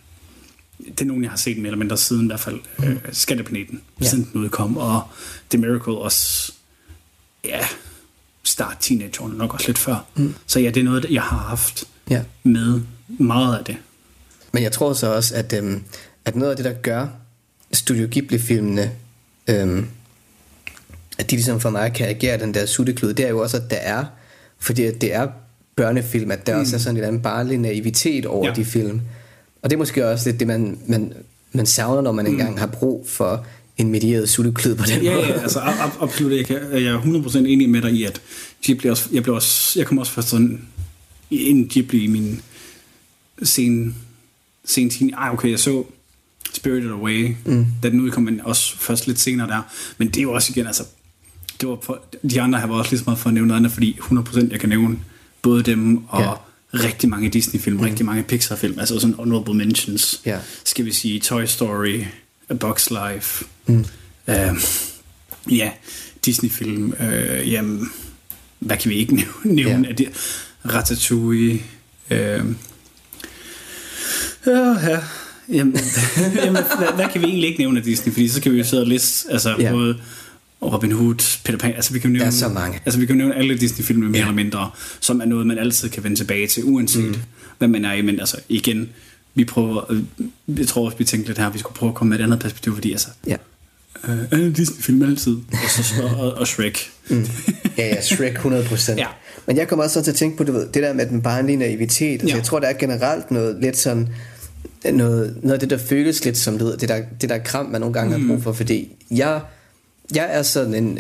[0.79, 2.99] det er nogen, jeg har set mere eller mindre siden i hvert fald øh, mm.
[3.13, 4.07] Skatteplaneten, ja.
[4.07, 5.03] siden den udkom, og
[5.51, 6.53] The Miracle også,
[7.45, 7.61] ja,
[8.43, 10.07] start teenageårene nok også lidt før.
[10.15, 10.35] Mm.
[10.47, 12.23] Så ja, det er noget, jeg har haft ja.
[12.43, 13.77] med meget af det.
[14.53, 15.83] Men jeg tror så også, at, øhm,
[16.25, 17.07] at noget af det, der gør
[17.73, 18.93] Studio Ghibli-filmene,
[19.49, 19.87] øhm,
[21.19, 23.71] at de ligesom for mig kan agere den der sutteklud, det er jo også, at
[23.71, 24.05] der er,
[24.59, 25.29] fordi det er
[25.77, 26.61] børnefilm, at der mm.
[26.61, 28.55] også er sådan en anden barnlig naivitet over ja.
[28.55, 29.01] de film.
[29.63, 31.13] Og det er måske også lidt det, man, man,
[31.53, 32.31] man savner, når man mm.
[32.31, 33.47] engang har brug for
[33.79, 35.27] en medieret sutteklud på den ja, måde.
[35.27, 36.33] Ja, altså ab- absolut.
[36.33, 38.21] Jeg, kan, jeg er 100% enig med dig i, at
[38.63, 40.63] Ghibli også, jeg, blev også, jeg kom også først sådan
[41.31, 42.41] ind Ghibli i min
[43.43, 43.97] sen,
[44.65, 45.15] sen teen.
[45.15, 45.85] Ej, okay, jeg så
[46.55, 47.67] Spirited Away, mm.
[47.83, 49.63] da den udkom, men også først lidt senere der.
[49.99, 50.85] Men det er jo også igen, altså,
[51.61, 53.73] det var for, de andre har også lige så meget for at nævne noget andet,
[53.73, 54.99] fordi 100% jeg kan nævne
[55.45, 56.33] både dem og ja.
[56.85, 57.83] rigtig mange Disney-film, mm.
[57.83, 60.21] rigtig mange Pixar-film, altså sådan honorable mentions.
[60.27, 60.39] Ja.
[60.65, 62.01] Skal vi sige Toy Story,
[62.49, 63.85] A Bug's Life, mm.
[64.29, 64.55] øh,
[65.51, 65.71] ja,
[66.25, 67.91] Disney-film, øh, jamen,
[68.59, 69.31] hvad kan vi ikke nævne?
[69.45, 70.05] nævne Ja.
[70.05, 70.09] ja.
[70.75, 71.61] Ratatouille,
[72.11, 72.45] øh,
[74.47, 75.01] ja, ja.
[75.49, 75.77] Jamen,
[76.45, 78.13] jamen hvad, hvad, kan vi egentlig ikke nævne af Disney?
[78.13, 79.71] Fordi så kan vi jo sidde og liste, altså ja.
[79.71, 80.01] både
[80.73, 82.81] Robin Hood, Peter Pan, altså vi kan nævne, Der er så mange.
[82.85, 84.23] Altså vi kan nævne alle Disney-filmer mere Ja.
[84.25, 87.17] eller mindre, som er noget, man altid kan vende tilbage til, uanset mm.
[87.59, 88.03] hvad man er i.
[88.03, 88.89] Men altså igen,
[89.35, 90.03] vi prøver, øh,
[90.59, 92.23] jeg tror også, vi tænkte lidt her, at vi skulle prøve at komme med et
[92.25, 93.37] andet perspektiv, fordi altså, Ja.
[94.09, 96.79] øh, alle Disney-film altid, og, så, og, og, Shrek.
[97.09, 97.27] Mm.
[97.79, 98.95] Ja, ja, Shrek 100%.
[98.99, 99.07] Ja.
[99.47, 101.23] Men jeg kommer også så til at tænke på, du ved, det der med den
[101.23, 102.13] barnlige naivitet.
[102.13, 102.35] Altså, Ja.
[102.35, 104.09] Jeg tror, der er generelt noget lidt sådan,
[104.93, 107.81] noget, noget af det, der føles lidt som, ved, det der, det der kram, man
[107.81, 108.23] nogle gange mm.
[108.29, 109.41] har brug for, fordi jeg,
[110.15, 110.99] jeg er sådan en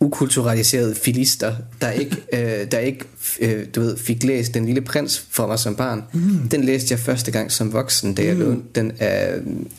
[0.00, 3.04] ukulturaliseret filister, der ikke, øh, der ikke
[3.40, 6.04] øh, du ved, fik læst Den Lille Prins for mig som barn.
[6.12, 6.48] Mm.
[6.48, 8.40] Den læste jeg første gang som voksen, da jeg mm.
[8.40, 9.34] lånte den af,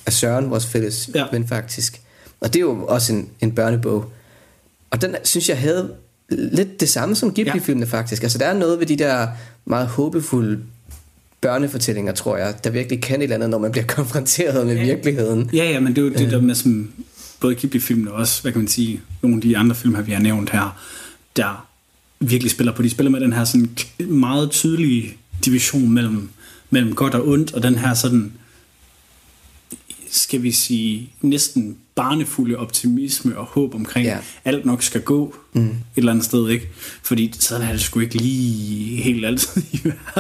[0.06, 1.26] af Søren, vores fælles ja.
[1.32, 2.02] Ven faktisk.
[2.39, 4.12] Og det er jo også en, en børnebog.
[4.89, 5.93] Og den synes jeg havde
[6.30, 7.97] lidt det samme som Ghibli-filmene ja.
[7.97, 8.23] faktisk.
[8.23, 9.28] Altså der er noget ved de der
[9.65, 10.60] meget håbefulde
[11.41, 14.84] børnefortællinger, tror jeg, der virkelig kan et eller andet, når man bliver konfronteret med ja.
[14.84, 15.50] virkeligheden.
[15.54, 16.91] Ja, ja, men det er jo det der med som
[17.39, 20.12] både Ghibli-filmene og også, hvad kan man sige, nogle af de andre film, her, vi
[20.12, 20.80] har nævnt her,
[21.36, 21.67] der
[22.19, 22.82] virkelig spiller på.
[22.82, 23.69] De spiller med den her sådan
[24.00, 26.30] meget tydelige division mellem,
[26.69, 28.34] mellem godt og ondt, og den her sådan,
[30.10, 34.17] skal vi sige, næsten barnefulde optimisme og håb omkring, ja.
[34.45, 35.62] alt nok skal gå mm.
[35.62, 36.69] et eller andet sted, ikke?
[37.04, 39.80] Fordi sådan er det sgu ikke lige helt altid i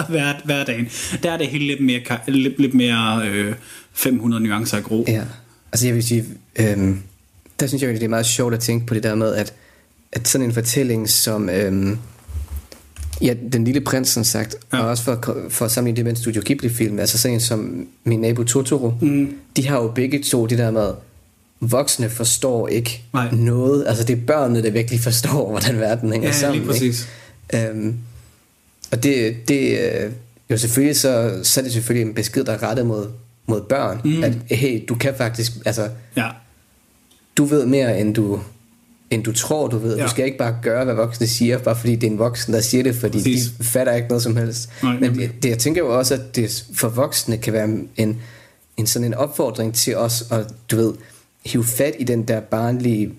[0.09, 0.89] hver, hverdagen.
[1.23, 3.55] Der er det helt lidt mere, lidt, lidt mere øh,
[3.93, 5.05] 500 nuancer af grå.
[5.07, 5.23] Ja,
[5.71, 6.25] altså jeg vil sige,
[6.59, 6.99] øhm,
[7.59, 9.53] der synes jeg det er meget sjovt at tænke på det der med, at,
[10.11, 11.97] at sådan en fortælling som, øhm,
[13.21, 14.79] ja, Den Lille Prins, som sagt, ja.
[14.79, 17.87] og også for, for at sammenligne det med en Studio Ghibli-film, altså sådan en som
[18.03, 19.33] Min Nabo Totoro, mm.
[19.55, 20.91] de har jo begge to det der med,
[21.59, 23.31] voksne forstår ikke Nej.
[23.31, 26.59] noget, altså det er børnene, der virkelig forstår, hvordan verden hænger Ja, sammen.
[26.59, 27.07] lige præcis.
[27.53, 27.69] Ikke?
[27.69, 27.95] Øhm,
[28.91, 30.11] og det, det øh,
[30.49, 33.07] jo selvfølgelig så, så er det selvfølgelig en besked, der er rettet mod,
[33.47, 34.23] mod børn, mm.
[34.23, 36.27] at hey, du kan faktisk, altså Ja.
[37.37, 38.39] Du ved mere, end du,
[39.09, 39.91] end du tror, du ved.
[39.95, 39.97] Ja.
[40.01, 40.05] Ja.
[40.05, 42.61] Du skal ikke bare gøre, hvad voksne siger, bare fordi det er en voksen, der
[42.61, 43.51] siger det, fordi Præcis.
[43.59, 44.69] de fatter ikke noget som helst.
[44.83, 48.17] Nej, Men det, det, jeg tænker jo også, at det for voksne kan være en,
[48.77, 50.93] en sådan en opfordring til os at, du ved,
[51.45, 53.11] hive fat i den der barnlige,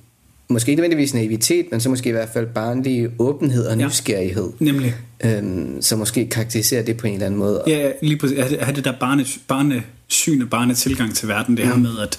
[0.49, 3.87] måske ikke nødvendigvis naivitet, men så måske i hvert fald barnlige åbenhed og Ja.
[3.87, 4.95] nysgerrighed, Nemlig.
[5.25, 7.63] øhm, som måske karakteriserer det på en eller anden måde.
[7.67, 8.39] Ja, ja, lige præcis.
[8.39, 12.19] Det, have det der barne, barnesyn og barnetilgang til verden, det her med, at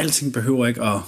[0.00, 0.98] alting behøver ikke at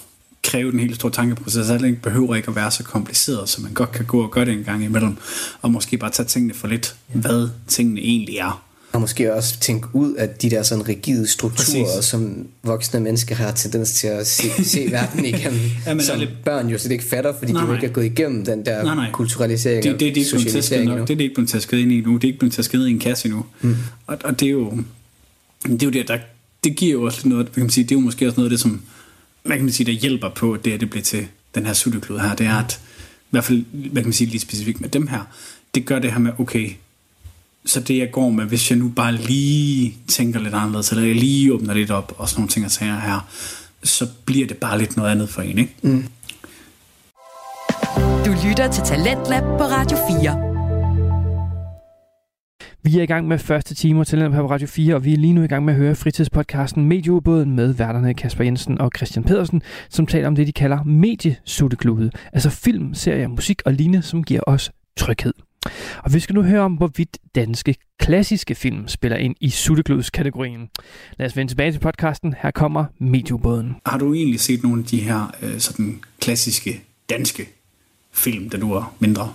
[0.45, 1.71] kræve den helt store tankeproces.
[1.71, 4.53] Alting behøver ikke at være så kompliceret, så man godt kan gå og gøre det
[4.53, 5.17] en gang imellem,
[5.63, 8.63] og måske bare tage tingene for lidt, hvad tingene egentlig er.
[8.93, 12.05] Og måske også tænke ud af de der sådan rigide strukturer, Præcis.
[12.11, 16.31] som voksne mennesker har tendens til at se, se verden igennem, Ja, men som alle-
[16.45, 18.83] børn jo slet ikke fatter, fordi Nej, de jo ikke er gået igennem den der
[18.85, 19.11] Nej, nej.
[19.13, 20.31] kulturalisering Det, det, det, er ikke
[20.71, 22.15] blevet nok, det er det ikke blevet tasket ind i nu.
[22.15, 23.45] Det er ikke blevet tasket ind i en kasse endnu.
[23.61, 23.77] Mm.
[24.07, 24.71] Og, og det er jo
[25.67, 26.19] det er jo det, der,
[26.65, 28.47] det giver jo også lidt noget, kan man sige, det er jo måske også noget
[28.47, 28.83] af det, som
[29.43, 31.73] hvad kan man sige, der hjælper på, at det, at det bliver til den her
[31.73, 32.81] sutteklud her, det er at,
[33.23, 35.21] i hvert fald, hvad kan man sige, lige specifikt med dem her,
[35.75, 36.71] det gør det her med, okay,
[37.65, 41.15] så det jeg går med, hvis jeg nu bare lige tænker lidt anderledes, eller jeg
[41.15, 43.29] lige åbner lidt op, og sådan nogle ting og sager her,
[43.83, 45.75] så bliver det bare lidt noget andet for en, ikke?
[45.83, 46.05] Mm.
[48.27, 50.52] Du lytter til Talentlab på Radio 4.
[52.85, 55.33] Vi er i gang med første time til på Radio 4, og vi er lige
[55.33, 59.63] nu i gang med at høre fritidspodcasten Medieubåden med værterne Kasper Jensen og Christian Pedersen,
[59.89, 64.41] som taler om det, de kalder mediesutteklude, Altså film, serier, musik og lignende, som giver
[64.47, 65.33] os tryghed.
[66.05, 70.69] Og vi skal nu høre om, hvorvidt danske klassiske film spiller ind i suttekludskategorien.
[71.19, 72.35] Lad os vende tilbage til podcasten.
[72.43, 73.75] Her kommer Mediebåden.
[73.87, 77.49] Har du egentlig set nogle af de her øh, sådan klassiske danske
[78.13, 79.33] film, da du var mindre?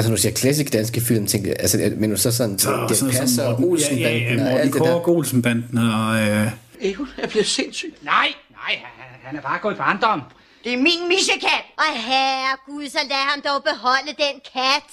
[0.00, 2.86] Altså når du siger klassisk danske film, tænker jeg, altså, men du så sådan, Så,
[2.88, 5.08] det sådan som passer Morten- Olsenbanden ja, ja, ja, og Morten alt det der.
[5.08, 6.20] Olsenbanden og...
[6.22, 7.94] Øh, Egon er blevet sindssyg.
[8.02, 10.20] Nej, nej, han- han er bare gået på andom.
[10.64, 11.64] Det er min missekat.
[11.78, 14.88] Og herregud, så lad ham dog beholde den kat.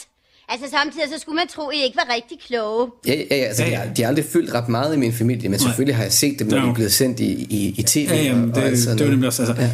[0.49, 2.91] Altså samtidig så skulle man tro, at I ikke var rigtig kloge.
[3.07, 3.79] Ja, ja, ja, altså, Ja, de, ja.
[3.83, 6.39] har, de har aldrig fyldt ret meget i min familie, men selvfølgelig har jeg set
[6.39, 6.63] dem, når Ja.
[6.63, 8.07] de er blevet sendt i, i, i tv.
[8.09, 9.11] ja, jamen, og, det, og alt sådan det var noget.
[9.11, 9.41] nemlig også...
[9.43, 9.69] Altså, Ja.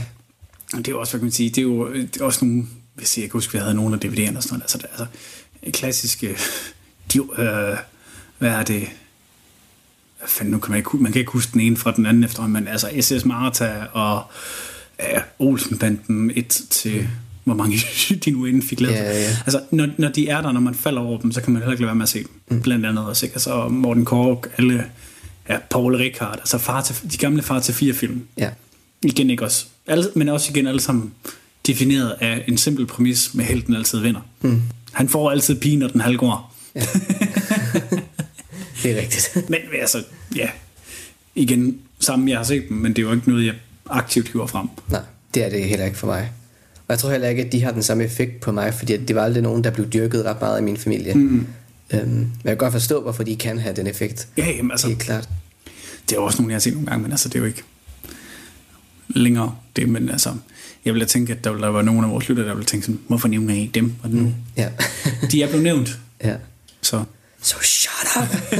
[0.77, 2.63] Det er jo også, hvad kan man sige, det er jo det er også nogle...
[2.95, 4.62] Hvis jeg kan huske, vi havde nogle af DVD'erne og sådan noget.
[4.62, 5.06] Altså, altså
[5.73, 6.38] klassiske...
[7.13, 7.77] De, øh,
[8.38, 8.88] hvad er det?
[10.17, 12.23] Hvad fanden, nu kan man ikke, man kan ikke huske den ene fra den anden
[12.23, 14.23] efter, men altså SS Marta og
[14.99, 17.10] ja, Olsenbanden 1 til
[17.43, 17.77] hvor mange
[18.25, 18.95] de nu inden fik lavet.
[18.95, 19.38] Ja, ja.
[19.45, 21.71] Altså, når, når de er der, når man falder over dem, så kan man heller
[21.71, 22.29] ikke lade være med at se dem.
[22.47, 22.62] Mm.
[22.62, 23.34] Blandt andet også, ikke?
[23.34, 24.86] Altså, Morten Kork, alle,
[25.49, 28.27] ja, Paul Rickard, altså far til, de gamle far til fire film.
[28.38, 28.49] Ja.
[29.03, 29.65] Igen ikke også.
[29.88, 31.13] Alle, men også igen alle sammen
[31.67, 34.21] defineret af en simpel præmis med helten altid vinder.
[34.41, 34.62] Mm.
[34.91, 36.56] Han får altid pigen, når den halvgår.
[38.84, 39.36] Det er rigtigt.
[39.49, 40.04] Men altså,
[40.36, 40.49] ja,
[41.36, 43.54] igen, sammen jeg har set dem, men det er jo ikke noget, jeg
[43.89, 44.67] aktivt hiver frem.
[44.89, 45.02] Nej,
[45.34, 46.32] det er det heller ikke for mig.
[46.76, 49.15] Og jeg tror heller ikke, at de har den samme effekt på mig, fordi det
[49.15, 51.13] var aldrig nogen, der blev dyrket ret meget i min familie.
[51.13, 51.47] Mm.
[51.93, 54.28] Øhm, men jeg kan godt forstå, hvorfor de kan have den effekt.
[54.38, 55.30] Ja, jamen, altså, Helt klart.
[56.10, 57.63] Det er også nogle, jeg har set nogle gange, men altså, det er jo ikke
[59.08, 60.30] længere det, men altså,
[60.85, 62.99] jeg ville tænke, at der ville være nogen af vores lytter, der ville tænke sådan,
[63.07, 63.93] hvorfor nævner I dem?
[64.03, 64.21] Og nu?
[64.21, 64.33] Mm.
[64.57, 64.69] Ja.
[65.31, 65.99] De er blevet nævnt.
[66.23, 66.35] Ja.
[66.81, 67.03] Så.
[67.41, 68.59] Så shut up!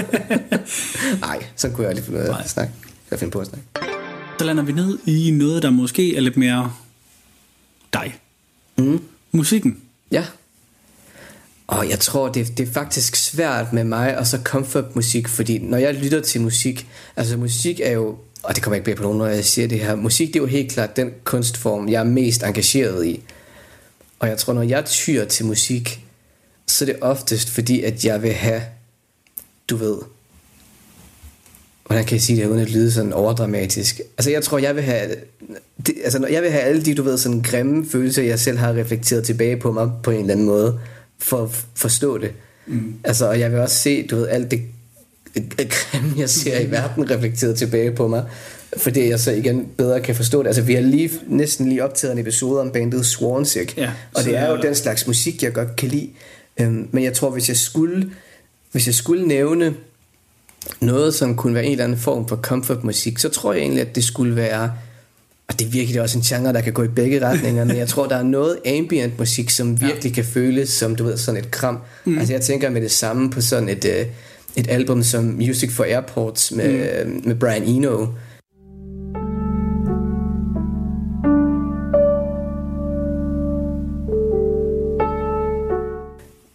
[1.20, 2.72] Nej, så kunne jeg lige finde ud af at snakke.
[3.10, 3.66] Jeg finde på at snakke.
[4.38, 6.72] Så lander vi ned i noget, der måske er lidt mere
[7.92, 8.18] dig.
[8.78, 9.00] Mm.
[9.32, 9.78] Musikken.
[10.12, 10.24] Ja.
[11.66, 15.58] Og jeg tror, det, det er faktisk svært med mig og så comfort musik, fordi
[15.58, 19.02] når jeg lytter til musik, altså musik er jo, og det kommer ikke bag på
[19.02, 22.00] nogen, når jeg siger det her, musik det er jo helt klart den kunstform, jeg
[22.00, 23.22] er mest engageret i.
[24.18, 26.04] Og jeg tror, når jeg tyr til musik,
[26.66, 28.62] så er det oftest fordi, at jeg vil have,
[29.70, 29.98] du ved,
[31.86, 34.00] hvordan kan jeg sige det uden at lyde sådan overdramatisk?
[34.18, 35.16] Altså jeg tror, jeg vil have,
[35.86, 38.72] det, altså jeg vil have alle de, du ved, sådan grimme følelser, jeg selv har
[38.72, 40.80] reflekteret tilbage på mig på en eller anden måde,
[41.18, 42.32] for at forstå det.
[42.66, 42.94] Mm.
[43.04, 44.62] Altså, og jeg vil også se, du ved, alt det
[45.68, 48.24] grimme, jeg ser i verden reflekteret tilbage på mig,
[48.76, 50.46] fordi jeg så igen bedre kan forstå det.
[50.46, 54.36] Altså, vi har lige, næsten lige optaget en episode om bandet Swansig, Ja, og det
[54.36, 56.10] er jo den slags musik, jeg godt kan lide.
[56.60, 58.10] Øhm, men jeg tror, hvis jeg skulle,
[58.72, 59.74] hvis jeg skulle nævne
[60.80, 63.80] noget, som kunne være en eller anden form for comfort musik, så tror jeg egentlig,
[63.80, 64.70] at det skulle være
[65.48, 67.88] og det er virkelig også en genre, der kan gå i begge retninger, men jeg
[67.88, 71.50] tror, der er noget ambient musik, som virkelig kan føles som, du ved, sådan et
[71.50, 71.78] kram.
[72.04, 72.18] Mm.
[72.18, 74.06] Altså jeg tænker med det samme på sådan et, øh,
[74.56, 77.22] et album som Music for Airports med, mm.
[77.24, 78.06] med Brian Eno.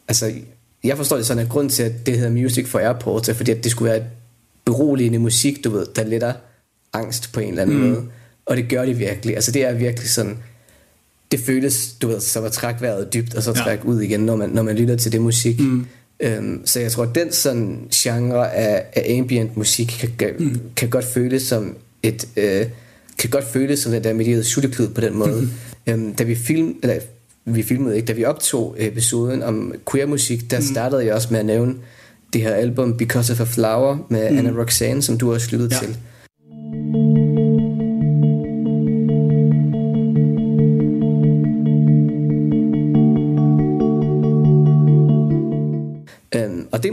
[0.07, 0.33] Altså,
[0.83, 3.51] jeg forstår det sådan, at grund til, at det hedder Music for Airports, er fordi,
[3.51, 4.05] at det skulle være et
[4.65, 6.33] beroligende musik, du ved, der letter
[6.93, 7.83] angst på en eller anden Mm.
[7.89, 8.03] måde.
[8.45, 9.35] Og det gør det virkelig.
[9.35, 10.37] Altså, det er virkelig sådan,
[11.31, 13.55] det føles, du ved, som at trække vejret dybt, og så Ja.
[13.63, 15.59] trække ud igen, når man, når man lytter til det musik.
[15.59, 15.85] Mm.
[16.19, 20.59] Øhm, så jeg tror, at den sådan genre af, af ambient musik kan, kan, mm.
[20.75, 22.27] kan godt føles som et...
[22.37, 22.65] Øh,
[23.17, 25.49] kan godt føles som den der medierede sutteklud på den måde.
[25.87, 26.99] øhm, da vi film, eller
[27.45, 30.63] vi filmede ikke, da vi optog episoden om queer musik, der Mm.
[30.65, 31.75] startede jeg også med at nævne
[32.33, 34.37] det her album Because of a Flower med Mm.
[34.37, 35.79] Anna Roxanne, som du også lyttede Ja.
[35.85, 35.97] til.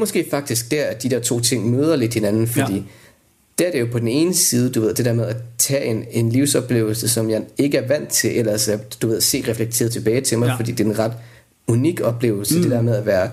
[0.01, 2.81] Er måske faktisk der, at de der to ting møder lidt hinanden, fordi Ja.
[3.59, 5.85] der er det jo på den ene side, du ved, det der med at tage
[5.85, 9.93] en, en livsoplevelse, som jeg ikke er vant til, ellers at, du ved, se reflekteret
[9.93, 10.55] tilbage til mig, Ja.
[10.57, 11.13] fordi det er en ret
[11.69, 12.63] unik oplevelse, Mm.
[12.63, 13.31] det der med at være,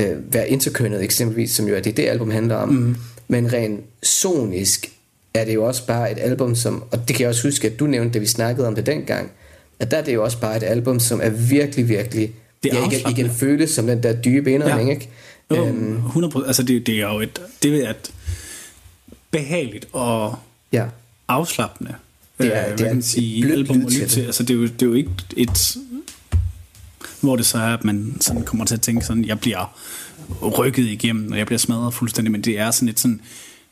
[0.00, 2.68] øh, være interkønnet eksempelvis, som jo er det, det album handler om.
[2.68, 2.96] Mm.
[3.28, 4.90] Men rent sonisk
[5.34, 7.78] er det jo også bare et album, som, og det kan jeg også huske, at
[7.80, 9.30] du nævnte, da vi snakkede om det dengang,
[9.80, 12.76] at der er det jo også bare et album, som er virkelig, virkelig, Det er
[12.76, 13.20] igen, afslappende.
[13.20, 14.94] igen føles som den der dybe indånding, Ja.
[14.94, 15.08] ikke?
[15.50, 15.96] Jo, Øhm.
[16.06, 18.10] 100 Altså, det, det er jo et, det er et
[19.30, 20.38] behageligt og
[20.72, 20.86] Ja.
[21.28, 21.94] afslappende
[22.38, 24.20] Det er- øh, det er kan man et sige, album at lytte til.
[24.20, 25.76] Altså, det er, jo, det er jo ikke et
[27.20, 29.76] hvor det så er, at man sådan kommer til at tænke sådan, jeg bliver
[30.42, 33.20] rykket igennem, og jeg bliver smadret fuldstændig, men det er sådan et sådan,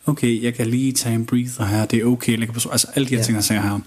[0.07, 3.07] okay, jeg kan lige tage en breather her, det er okay, jeg på, altså alle
[3.09, 3.25] de her Ja.
[3.25, 3.79] ting, jeg siger her.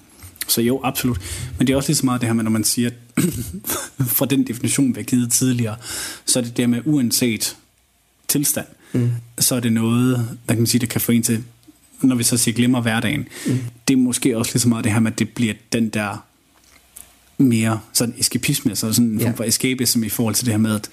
[0.47, 1.21] Så jo, absolut.
[1.57, 3.23] Men det er også lige så meget det her med, når man siger, at
[4.17, 5.75] fra den definition, vi har givet tidligere,
[6.25, 7.57] så er det det med uanset
[8.27, 9.09] tilstand, Mm.
[9.39, 11.43] så er det noget, der kan man sige, der kan få en til,
[12.01, 13.57] når vi så siger glemmer hverdagen, mm.
[13.87, 16.23] det er måske også lige så meget det her med, at det bliver den der
[17.37, 20.75] mere sådan eskapisme, altså sådan en form for escapism i forhold til det her med,
[20.75, 20.89] at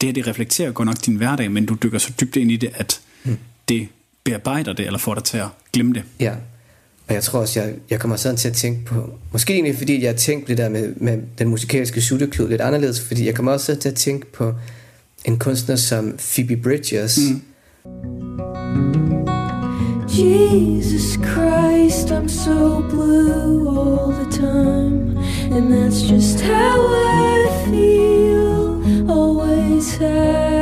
[0.00, 2.56] det her, det reflekterer godt nok din hverdag, men du dykker så dybt ind i
[2.56, 3.36] det, at Mm.
[3.68, 3.88] det
[4.24, 6.02] bearbejder det, eller får dig til at glemme det.
[6.20, 6.32] Ja,
[7.08, 10.02] og jeg tror også, jeg, jeg kommer sådan til at tænke på, måske egentlig fordi
[10.02, 13.34] jeg har tænkt på det der med, med den musikalske sutteklud lidt anderledes, fordi jeg
[13.34, 14.54] kommer også til at tænke på
[15.24, 17.18] en kunstner som Phoebe Bridgers.
[17.18, 17.40] Mm.
[20.08, 25.16] Jesus Christ, I'm so blue all the time,
[25.50, 29.10] and that's just how I feel.
[29.10, 30.53] Always have,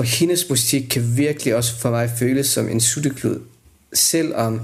[0.00, 3.40] tror, hendes musik kan virkelig også for mig føles som en sutteklud,
[3.92, 4.60] selvom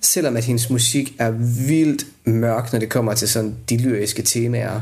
[0.00, 1.30] selvom at hendes musik er
[1.66, 4.80] vildt mørk, når det kommer til sådan de lyriske temaer.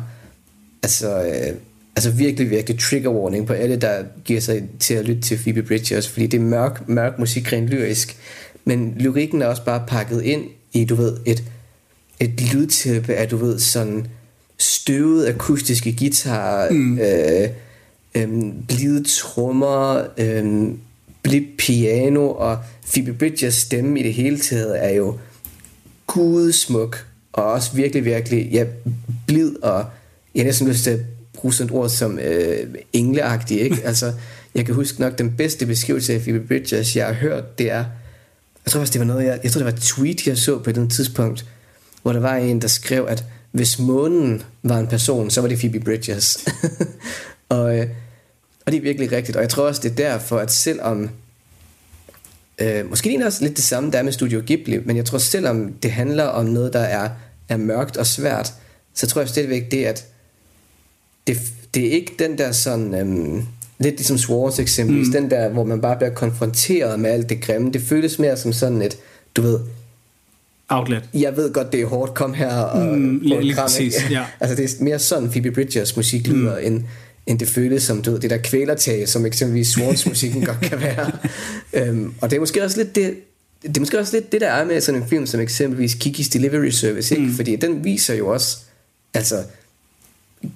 [0.82, 1.56] Altså, øh,
[1.96, 5.62] altså virkelig, virkelig trigger warning på alle, der giver sig til at lytte til Phoebe
[5.62, 8.16] Bridgers, fordi det er mørk, mørk musik rent lyrisk.
[8.64, 11.44] Men lyrikken er også bare pakket ind i, du ved, et,
[12.20, 14.06] et lydtæppe af, du ved, sådan
[14.58, 16.98] støvet akustiske guitar, mm.
[16.98, 17.48] øh,
[18.14, 18.28] øh,
[18.68, 20.70] blide trommer, øh,
[21.22, 22.58] blidt piano, og
[22.92, 25.18] Phoebe Bridgers stemme i det hele taget er jo
[26.06, 28.64] gudsmuk, og også virkelig, virkelig ja,
[29.26, 29.84] blid, og
[30.34, 31.00] jeg har næsten lyst til at
[31.34, 33.82] bruge sådan et ord som øh, engleagtig, ikke?
[33.90, 34.12] altså,
[34.54, 37.84] jeg kan huske nok, den bedste beskrivelse af Phoebe Bridgers, jeg har hørt, det er,
[38.64, 40.58] jeg tror også, det var noget, jeg, jeg tror, det var et tweet, jeg så
[40.58, 41.46] på et tidspunkt,
[42.02, 45.58] hvor der var en, der skrev, at hvis månen var en person, så var det
[45.58, 46.38] Phoebe Bridgers.
[47.48, 47.86] og, øh,
[48.66, 51.10] og det er virkelig rigtigt, og jeg tror også, det er derfor, at selvom
[52.60, 55.18] Øh, måske ligner også lidt det samme, der er med Studio Ghibli, men jeg tror
[55.18, 57.08] selvom det handler om noget, der er,
[57.48, 58.52] er mørkt og svært,
[58.94, 60.06] så tror jeg stadigvæk det, at
[61.26, 61.38] det,
[61.74, 63.42] det er ikke den der sådan, øhm,
[63.78, 65.12] lidt ligesom Swartz eksempelvis, mm.
[65.12, 68.52] den der, hvor man bare bliver konfronteret med alt det grimme, det føles mere som
[68.52, 68.96] sådan et,
[69.36, 69.60] du ved,
[70.68, 71.08] outlet.
[71.14, 74.24] Jeg ved godt, det er hårdt, kom her og mm, lige, lige præcis, ja.
[74.40, 76.66] altså det er mere sådan Phoebe Bridgers musik lyder, mm.
[76.66, 76.84] end
[77.26, 80.80] end det føles som du ved, det der kvælertag, som eksempelvis Swans musikken godt kan
[80.80, 81.12] være.
[81.90, 83.14] Um, og det er måske også lidt det,
[83.62, 86.28] det er måske også lidt det, der er med sådan en film som eksempelvis Kikis
[86.28, 87.26] Delivery Service, ikke?
[87.26, 87.34] Mm.
[87.34, 88.58] fordi den viser jo også,
[89.14, 89.44] altså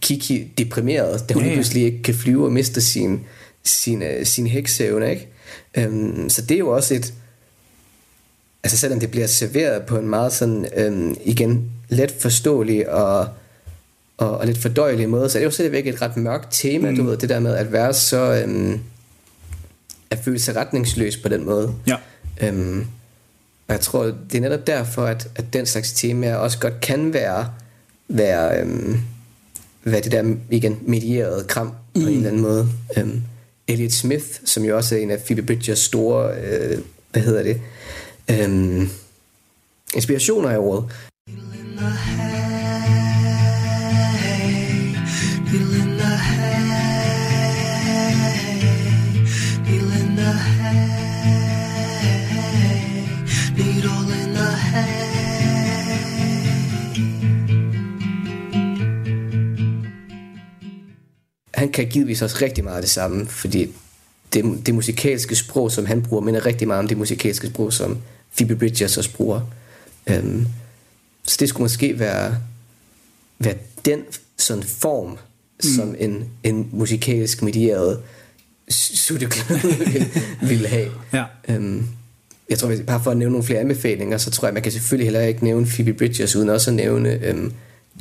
[0.01, 1.53] Kiki deprimeret, da hun ja.
[1.53, 3.21] pludselig ikke kan flyve og mister sin,
[3.65, 5.29] sin, uh, sin heksevne, ikke?
[5.89, 7.15] Um, så det er jo også et,
[8.65, 13.29] altså selvom det bliver serveret på en meget sådan, um, igen, let forståelig og
[14.19, 16.97] og, og lidt fordøjelig måde, så er det jo stadigvæk et ret mørkt tema, mm.
[16.97, 18.81] du ved, det der med at være så, øhm,
[20.11, 21.75] at føle sig retningsløs på den måde.
[21.87, 21.97] Ja.
[22.43, 22.87] Øhm,
[23.69, 27.13] og jeg tror, det er netop derfor, at, at den slags temaer også godt kan
[27.13, 27.51] være,
[28.09, 29.01] være, øhm,
[29.85, 31.73] være det der, igen, medieret kram mm.
[31.95, 32.17] på en mm.
[32.17, 32.69] eller anden måde.
[32.97, 33.23] Øhm,
[33.69, 36.79] Elliot Smith, som jo også er en af Phoebe Bridgers store, øh,
[37.13, 37.61] hvad hedder det,
[38.31, 38.91] øhm,
[39.95, 40.85] inspirationer i året.
[61.59, 63.75] Han kan givetvis også rigtig meget af det samme, fordi
[64.33, 67.99] det, det musikalske sprog, som han bruger, minder rigtig meget om det musikalske sprog, som
[68.37, 69.40] Phoebe Bridgers også bruger.
[70.11, 70.47] Um,
[71.27, 72.37] så det skulle måske være,
[73.38, 74.01] være den
[74.37, 75.18] sådan form, mm.
[75.77, 78.01] som en, en musikalsk medieret
[78.71, 79.61] sutteklub
[80.49, 80.90] ville have.
[81.12, 81.25] Ja.
[81.57, 81.88] Um,
[82.51, 85.07] jeg tror, bare for at nævne nogle flere anbefalinger, så tror jeg, man kan selvfølgelig
[85.07, 87.53] heller ikke nævne Phoebe Bridgers, uden også at nævne um,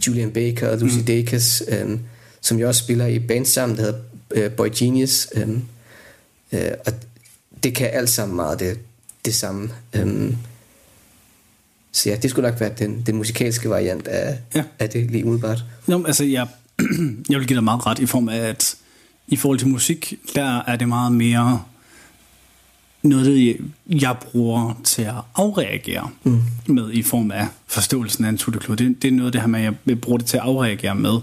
[0.08, 1.06] Julian Baker og Lucy mm.
[1.06, 2.00] Dacus, um,
[2.42, 5.28] som jo også spiller i band sammen, der hedder uh, Boy Genius.
[5.44, 5.68] Um,
[6.52, 6.94] uh, og
[7.64, 8.80] det kan alt sammen meget det,
[9.26, 9.70] det samme.
[10.02, 10.38] Um,
[11.92, 14.64] så ja, det skulle nok være den, den musikalske variant af, ja.
[14.80, 15.66] af det lige umiddelbart.
[15.88, 16.48] Nå, altså jeg,
[17.30, 18.76] jeg vil give dig meget ret i form af, at
[19.28, 21.64] i forhold til musik, der er det meget mere
[23.04, 23.58] noget,
[23.90, 26.42] jeg bruger til at afreagere mm.
[26.68, 28.76] med i form af forståelsen af en tutteklud.
[28.76, 31.20] Det, det er noget det her med, at jeg bruger det til at afreagere med.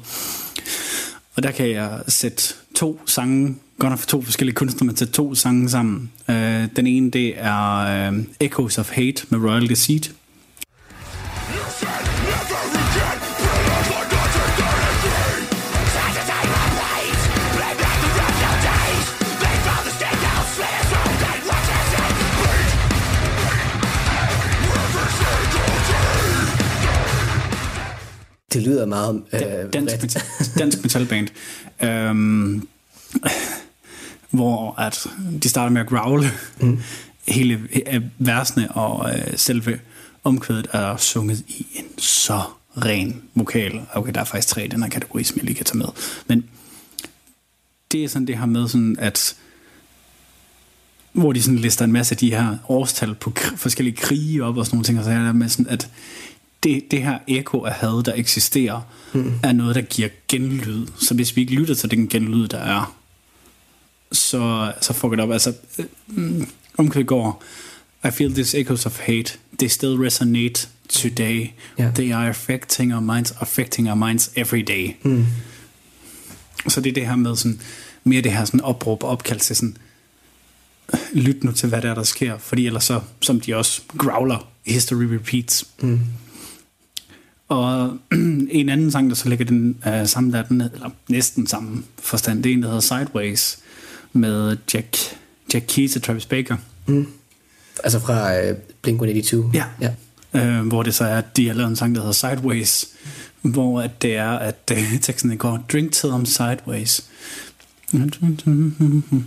[1.37, 5.13] Og der kan jeg sætte to sange, godt nok for to forskellige kunstnere, men sætte
[5.13, 6.13] to sange sammen.
[6.31, 10.15] Øh, den ene, det er øh, Echoes of Hate med Royal Deceit.
[28.55, 29.23] Det lyder meget...
[29.33, 30.23] Øh, dansk, metal,
[30.59, 31.29] dansk metalband.
[31.83, 32.69] øhm,
[34.31, 35.07] hvor at
[35.43, 36.31] de starter med at growle.
[36.61, 36.81] Mm.
[37.29, 37.61] Hele
[38.19, 39.81] versene og øh, selve
[40.25, 42.43] omkvædet er sunget i en så
[42.77, 43.81] ren vokal.
[43.95, 45.87] Okay, der er faktisk tre i den her kategori, som jeg lige kan tage med.
[46.27, 46.45] Men
[47.93, 49.37] det er sådan det her med sådan, at
[51.13, 54.57] hvor de sådan lister en masse af de her årstal på kr- forskellige krige op
[54.57, 55.89] og sådan nogle ting, og så er der med sådan, at
[56.65, 58.81] det, det her ekko af had, der eksisterer,
[59.13, 59.33] mm.
[59.43, 60.87] er noget, der giver genlyd.
[60.99, 62.97] Så hvis vi ikke lytter til den genlyd, der er,
[64.13, 65.31] så, så får det op.
[65.31, 65.53] Altså,
[66.07, 66.47] mm,
[66.77, 67.43] omkring går,
[68.05, 71.51] I feel these echoes of hate, they still resonate today.
[71.81, 71.95] Yeah.
[71.95, 74.97] They are affecting our minds, affecting our minds every day.
[75.03, 75.27] Mm.
[76.69, 77.61] Så det er det her med sådan,
[78.05, 79.77] mere det her sådan opråb og opkald til sådan,
[81.13, 84.49] lyt nu til, hvad der er, der sker, fordi ellers så, som de også growler,
[84.67, 85.67] history repeats.
[85.81, 86.01] Mm.
[87.49, 87.99] Og
[88.51, 92.43] en anden sang, der så ligger den uh, samme der, den, eller næsten samme forstand,
[92.43, 93.59] det er en, der hedder Sideways,
[94.13, 94.97] med Jack,
[95.55, 96.57] Jack Keys og Travis Baker.
[96.87, 97.07] Mm.
[97.85, 99.51] Altså fra øh, Blink-182?
[99.55, 99.65] Ja.
[99.81, 99.91] ja.
[100.35, 102.87] Øh, hvor det så er, at de har lavet en sang, der hedder Sideways,
[103.43, 107.11] hvor at det er, at øh, teksten går, drink till I'm sideways.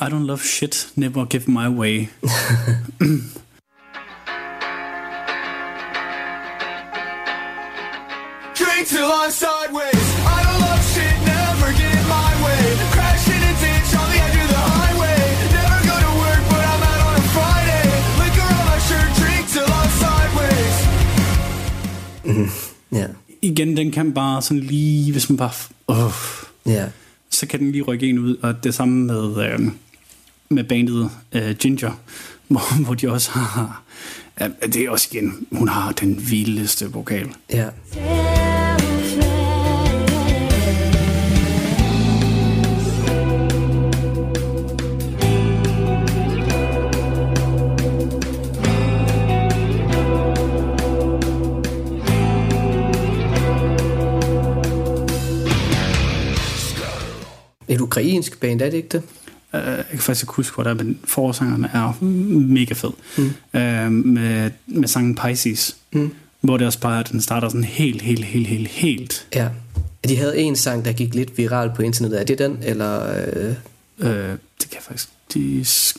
[0.00, 2.06] I don't love shit, never give my way.
[8.92, 10.04] till I'm sideways.
[10.36, 12.62] I don't love shit, never get my way.
[12.96, 15.18] Crashing a ditch on the edge of the highway.
[15.58, 17.84] Never go to work, but I'm out on a Friday.
[18.22, 20.76] Liquor on my shirt, drink till I'm sideways.
[22.24, 22.50] Mm.
[22.98, 23.06] Ja.
[23.42, 25.52] Igen, den kan bare sådan lige, hvis man bare...
[25.88, 26.12] Uh,
[26.66, 26.86] Ja.
[27.30, 29.60] så kan den lige rykke en ud, og det samme med, øh,
[30.48, 31.90] med bandet øh, Ginger,
[32.48, 33.82] hvor, hvor de også har...
[34.40, 37.28] Ja, det er også igen, hun har den vildeste vokal.
[37.50, 37.68] Ja.
[57.68, 59.02] Et ukrainsk band, er det ikke det?
[59.54, 62.90] Uh, jeg kan faktisk ikke huske, hvor der er, men forsangeren er mega fed.
[63.18, 63.24] Mm.
[63.24, 66.14] Uh, med, med sangen Pisces, Mm.
[66.40, 69.26] hvor det også bare den starter sådan helt, helt, helt, helt, helt.
[69.34, 69.48] Ja.
[70.08, 72.20] De havde en sang, der gik lidt viral på internettet.
[72.20, 73.16] Er det den, eller...
[73.16, 73.54] Øh...
[73.98, 74.06] Uh,
[74.60, 75.96] det kan jeg faktisk disk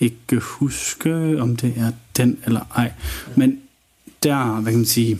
[0.00, 2.92] ikke huske, om det er den eller ej.
[3.36, 3.58] Men
[4.22, 5.18] der, hvad kan man sige,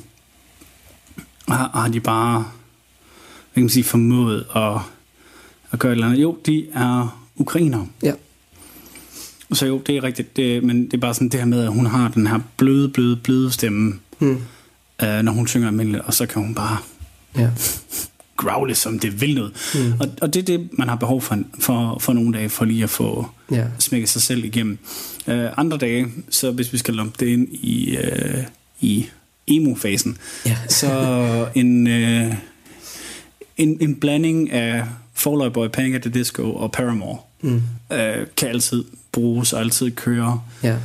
[1.49, 4.79] har, har de bare, hvad kan man sige, formået at,
[5.73, 6.23] at gøre et eller andet.
[6.23, 7.87] Jo, de er ukrainere.
[8.03, 8.13] Ja.
[9.53, 11.73] Så jo, det er rigtigt, det, men det er bare sådan det her med, at
[11.73, 14.39] hun har den her bløde, bløde, bløde stemme, Mm.
[15.03, 16.77] øh, når hun synger almindeligt, og så kan hun bare
[17.39, 17.51] Ja.
[18.37, 19.53] growle, som det vil noget.
[19.75, 19.93] Mm.
[20.01, 22.83] Og, og det er det, man har behov for, for, for nogle dage, for lige
[22.83, 23.65] at få Ja.
[23.79, 24.79] smækket sig selv igennem.
[25.27, 28.45] Øh, andre dage, så hvis vi skal lumpe det ind i, øh,
[28.81, 29.07] i
[29.47, 30.57] emo-fasen, Ja.
[30.69, 32.35] så en, øh,
[33.57, 34.85] en, en blanding af
[35.23, 37.63] Fall Boy, Panic at the Disco og Paramore Mm.
[37.93, 40.41] øh, kan altid bruges og altid køre.
[40.63, 40.77] Ja.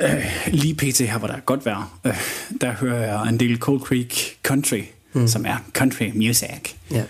[0.00, 0.98] Øh, lige pt.
[0.98, 2.14] her, hvor der er godt vejr, øh,
[2.60, 5.28] der hører jeg en del Cold Creek Country, mm.
[5.28, 6.48] som er country music.
[6.90, 7.02] Ja.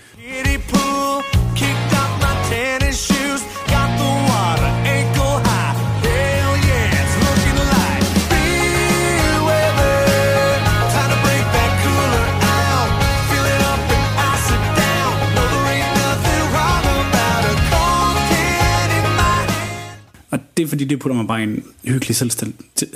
[20.37, 22.17] Og det er fordi, det putter mig bare i en hyggelig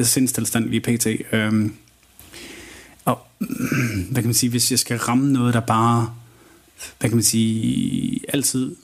[0.06, 1.06] sindstilstand lige pt.
[1.32, 1.74] Øhm,
[3.04, 3.18] og
[4.10, 6.14] hvad kan man sige, hvis jeg skal ramme noget, der bare,
[6.98, 8.76] hvad kan man sige, altid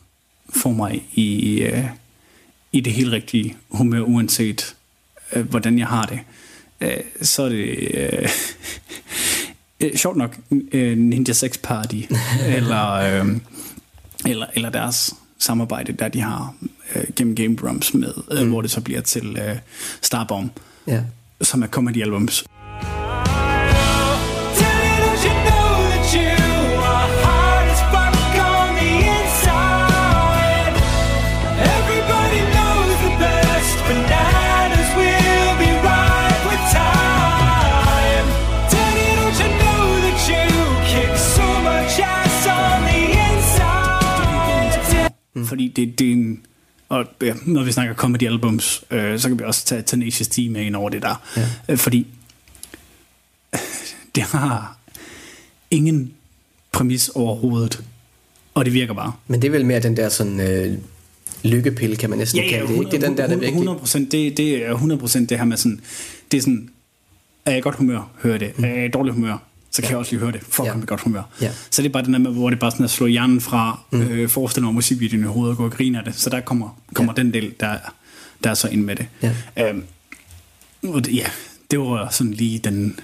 [0.50, 1.84] får mig i, øh,
[2.72, 4.76] i det helt rigtige humør, uanset
[5.32, 6.20] øh, hvordan jeg har det,
[6.80, 8.28] øh, så er det øh,
[9.80, 10.38] øh, sjovt nok
[10.72, 12.02] øh, Ninja Sex Party,
[12.56, 13.36] eller, øh,
[14.26, 16.54] eller, eller deres samarbejde, der de har
[16.94, 18.48] øh, gennem Game Grumps med, øh, mm.
[18.50, 19.56] hvor det så bliver til øh,
[20.02, 20.52] Starbomb,
[20.86, 21.02] Ja.
[21.42, 22.44] som er comedy albums.
[45.46, 46.46] Fordi det, det er en...
[46.88, 50.38] Og ja, når vi snakker comedy albums, øh, så kan vi også tage Tenacious D
[50.50, 51.22] med ind over det der.
[51.36, 51.48] Ja.
[51.68, 52.06] Øh, fordi
[54.14, 54.78] det har
[55.70, 56.12] ingen
[56.72, 57.84] præmis overhovedet.
[58.54, 59.12] Og det virker bare.
[59.26, 60.78] Men det er vel mere den der sådan øh,
[61.42, 62.74] lykkepille, kan man næsten kalde det.
[62.74, 62.90] Ikke?
[62.90, 63.48] Det er den der, der virkelig...
[63.48, 64.12] 100 procent.
[64.12, 65.80] Det, det er 100 procent det her med sådan...
[66.30, 66.68] Det er sådan...
[67.46, 68.52] Er jeg godt humør, hører det.
[68.62, 69.38] Er jeg i dårligt humør,
[69.76, 70.72] så kan jeg også lige høre det, for at Ja.
[70.72, 71.22] komme i godt humør.
[71.40, 71.50] Ja.
[71.70, 73.80] Så det er bare den der med, hvor det bare sådan at slå hjernen fra,
[73.90, 74.00] mm.
[74.02, 76.14] øh, forestille mig musikvideoen i hovedet og gå og grine af det.
[76.14, 77.22] Så der kommer, kommer ja.
[77.22, 77.78] den del, der,
[78.44, 79.06] der er så ind med det.
[79.22, 79.34] Ja.
[79.68, 79.82] Øhm,
[80.82, 81.26] og det, ja,
[81.70, 83.00] det var sådan lige den,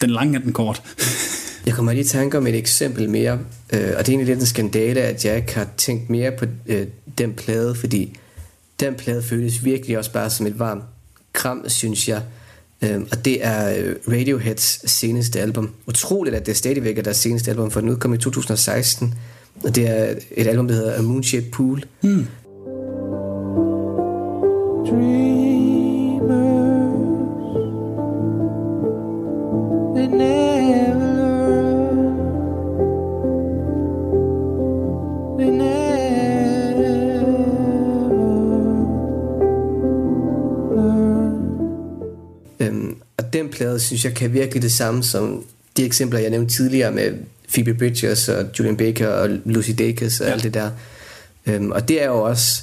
[0.00, 0.82] den lange af den kort.
[1.66, 3.38] Jeg kommer lige i tanke om et eksempel mere, øh,
[3.72, 6.86] og det er egentlig lidt en skandale, at jeg ikke har tænkt mere på øh,
[7.18, 8.16] den plade, fordi
[8.80, 10.84] den plade føles virkelig også bare som et varmt
[11.32, 12.22] kram, synes jeg.
[12.84, 15.70] Øhm, og det er øh, Radioheads seneste album.
[15.86, 19.14] Utroligt, at det stadigvæk er deres seneste album, for den udkom i 2016.
[19.64, 21.84] Og det er et album, der hedder A Moonshaped Pool.
[22.00, 22.26] Hmm.
[24.86, 25.53] They
[43.44, 45.44] den plade, synes jeg, kan virkelig det samme som
[45.76, 47.12] de eksempler, jeg nævnte tidligere med
[47.52, 50.32] Phoebe Bridgers og Julian Baker og Lucy Dacus og ja.
[50.32, 50.70] alt det der.
[51.46, 52.62] Øhm, og det er jo også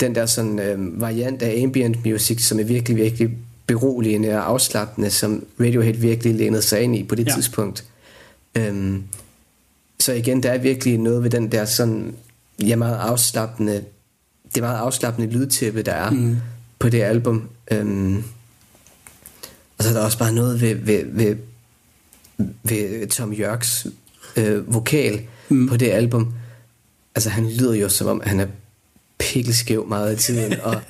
[0.00, 3.30] den der sådan øhm, variant af ambient music, som er virkelig, virkelig
[3.66, 7.32] beroligende og afslappende, som Radiohead virkelig lænede sig ind i på det Ja.
[7.34, 7.84] tidspunkt.
[8.54, 9.02] Øhm,
[10.00, 12.14] så igen, der er virkelig noget ved den der sådan,
[12.62, 13.84] ja, meget afslappende,
[14.54, 16.36] det meget afslappende lydtæppe, der er mm.
[16.78, 17.48] på det album.
[17.70, 18.24] Øhm,
[19.78, 21.36] og så er der også bare noget ved, ved, ved,
[22.62, 23.86] ved Tom Yorks
[24.36, 25.68] øh, vokal mm.
[25.68, 26.34] på det album.
[27.14, 28.46] Altså han lyder jo som om, han er
[29.18, 30.80] pikkelskæv meget af tiden, og,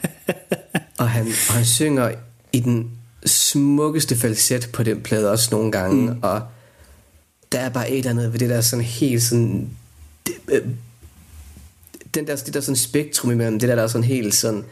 [0.98, 2.10] og, han, og han synger
[2.52, 2.90] i den
[3.26, 6.18] smukkeste falset på den plade også nogle gange, mm.
[6.22, 6.42] og
[7.52, 9.70] der er bare et eller andet ved det der sådan helt sådan
[10.26, 10.62] det, øh,
[12.14, 14.64] den der, det der sådan spektrum imellem det der, der er sådan helt sådan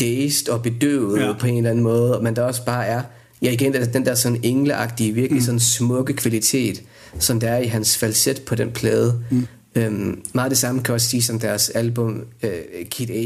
[0.00, 1.26] dazed og bedøvet Ja.
[1.26, 1.32] ja.
[1.32, 3.02] på en eller anden måde, men der også bare er,
[3.42, 5.44] ja igen, den, den der sådan engleagtige, virkelig mm.
[5.44, 6.82] sådan smukke kvalitet,
[7.18, 9.22] som der er i hans falset på den plade.
[9.30, 9.46] Mm.
[9.74, 12.50] Øhm, meget det samme kan også sige som deres album øh,
[12.90, 13.22] Kid A.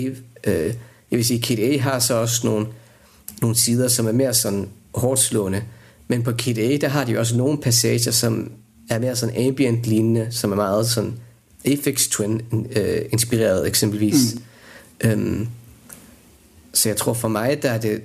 [0.51, 0.75] Øh,
[1.11, 2.67] jeg vil sige, Kid A har så også nogle,
[3.41, 5.63] nogle sider, som er mere sådan hårdt slående,
[6.09, 8.51] men på Kid A, der har de også nogle passager, som
[8.91, 11.15] er mere sådan ambient lignende, som er meget sådan
[11.65, 12.41] Aphex Twin
[12.77, 14.35] øh, inspireret eksempelvis.
[14.35, 15.11] Mm.
[15.11, 15.49] Øhm,
[16.73, 18.03] så jeg tror for mig, der er, det,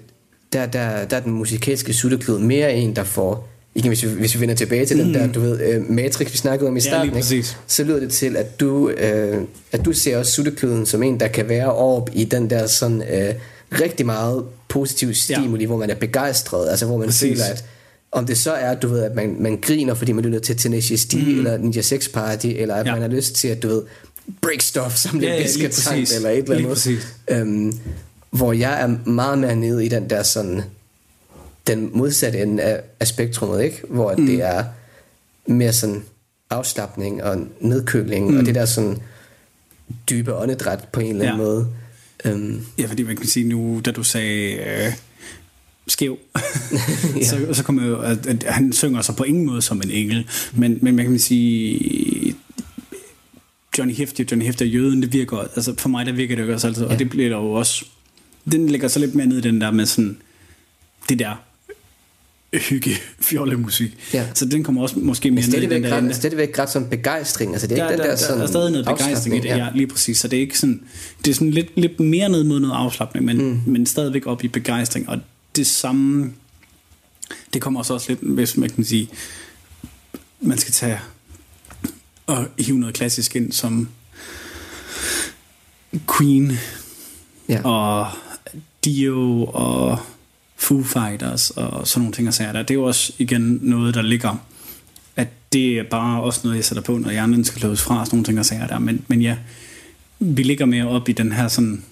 [0.54, 3.48] der, der, der er den musikalske sutteklud mere en, der får...
[3.76, 5.04] Igen, hvis vi, hvis vi vender tilbage til mm.
[5.04, 7.58] den der, du ved, øh, Matrix, vi snakkede om i Ja, starten, lige præcis.
[7.68, 9.42] så lyder det til, at du, øh,
[9.72, 13.02] at du ser også suttekluden som en, der kan være op i den der sådan
[13.02, 13.34] øh,
[13.82, 15.68] rigtig meget positiv stimuli, ja.
[15.68, 17.22] hvor man er begejstret, altså hvor man Præcis.
[17.40, 17.66] føler, at
[18.12, 21.06] om det så er, du ved, at man, man griner, fordi man lytter til Tenacious
[21.06, 21.38] D, mm.
[21.38, 22.90] eller Ninja Sex Party, eller at Ja.
[22.92, 23.00] ja.
[23.00, 23.82] man har lyst til at, du ved,
[24.42, 27.08] break stuff som Ja, ja, ja, lidt lige biscuit eller et eller Lige andet.
[27.28, 27.80] Øhm,
[28.32, 30.62] hvor jeg er meget mere nede i den der sådan,
[31.68, 33.82] den modsatte ende af, af spektrummet, ikke?
[33.90, 34.26] Hvor mm.
[34.26, 34.64] det er
[35.46, 36.04] mere sådan
[36.50, 38.38] afslappning og nedkøling, mm.
[38.38, 38.98] Og det der sådan
[40.10, 41.46] dybe åndedræt på en eller anden Ja.
[41.46, 41.68] måde.
[42.26, 44.94] Øhm, Ja, fordi man kan sige nu, da du sagde øh,
[45.88, 46.18] skæv,
[47.16, 47.24] ja.
[47.26, 50.28] så, så kommer jo, at, at han synger sig på ingen måde som en engel,
[50.54, 52.36] men, men man kan sige,
[53.78, 56.54] Johnny Hefti, Johnny Hefti er jøden, det virker, altså for mig der virker det jo
[56.54, 56.94] også altid, ja.
[56.94, 57.86] og det bliver der jo også,
[58.52, 60.18] den ligger så lidt mere ned i den der med sådan,
[61.10, 61.36] det der
[62.54, 63.98] hygge fjollemusik.
[64.14, 64.28] Ja.
[64.34, 67.52] Så den kommer også måske mere ned i den der ret, stadigvæk ret som begejstring.
[67.52, 69.40] Altså, det er der, ikke den der, der, sådan der er stadig noget begejstring i
[69.40, 70.18] det, ja, lige præcis.
[70.18, 70.84] Så det er ikke sådan,
[71.26, 73.62] det er sådan lidt, lidt mere ned mod noget afslappning, men, mm.
[73.66, 75.10] men stadigvæk op i begejstring.
[75.10, 75.20] Og
[75.56, 76.32] det samme,
[77.54, 79.10] det kommer også, også lidt, hvis man kan sige,
[80.42, 81.00] man skal tage
[82.26, 83.90] og hive noget klassisk ind, som
[86.18, 86.58] Queen
[87.50, 87.62] ja.
[87.64, 88.08] og
[88.86, 90.00] Dio og
[90.56, 92.62] Foo Fighters og sådan nogle ting og sager der.
[92.62, 94.38] Det er jo også igen noget, der ligger
[95.16, 98.16] at det er bare også noget, jeg sætter på, når hjernen skal løbes fra, sådan
[98.16, 98.80] nogle ting og sager der.
[98.80, 99.38] Men, men ja,
[100.20, 101.84] vi ligger mere op i den her sådan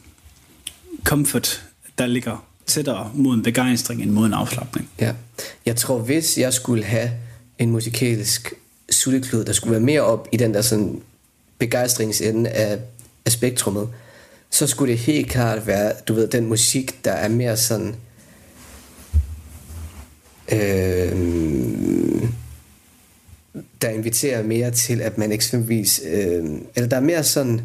[1.03, 1.63] comfort,
[1.97, 4.89] der ligger tættere mod en begejstring end mod en afslappning.
[4.99, 5.13] Ja.
[5.65, 7.11] Jeg tror, hvis jeg skulle have
[7.59, 8.53] en musikalsk
[8.89, 11.01] sutteklud, der skulle være mere op i den der sådan
[11.57, 12.79] begejstringsende af,
[13.25, 13.89] af spektrummet,
[14.51, 17.95] så skulle det helt klart være, du ved, den musik, der er mere sådan...
[20.51, 21.11] Øh,
[23.81, 26.01] der inviterer mere til, at man eksempelvis...
[26.05, 26.45] Øh,
[26.75, 27.61] eller der er mere sådan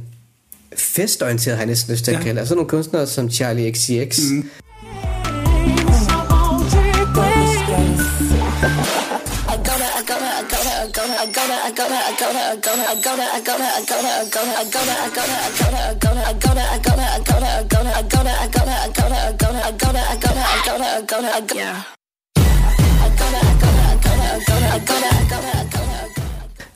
[0.76, 2.22] festorienteret, har jeg næsten lyst til at Ja.
[2.22, 2.40] kalde.
[2.40, 4.48] Altså nogle kunstnere som Charlie XCX, mm.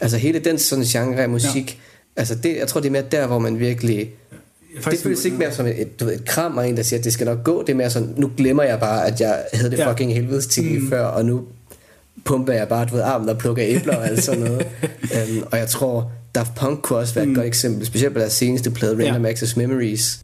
[0.00, 2.20] Altså hele den sådan genre af musik, ja.
[2.20, 4.10] altså det, jeg tror det er mere der, hvor man virkelig...
[4.90, 6.98] det føles ikke mere som et, et, du ved, et kram og en, der siger,
[6.98, 7.62] at det skal nok gå.
[7.62, 9.90] Det er mere sådan, nu glemmer jeg bare, at jeg havde det Ja.
[9.90, 10.90] fucking helvedes til mm.
[10.90, 11.44] før, og nu
[12.24, 14.66] pumper jeg bare, du ved, armen og plukker æbler og alt sådan noget.
[15.02, 17.34] um, og jeg tror, Daft Punk kunne også være et mm.
[17.34, 19.30] godt eksempel, specielt på deres seneste plade, Random ja.
[19.30, 20.20] Access Memories.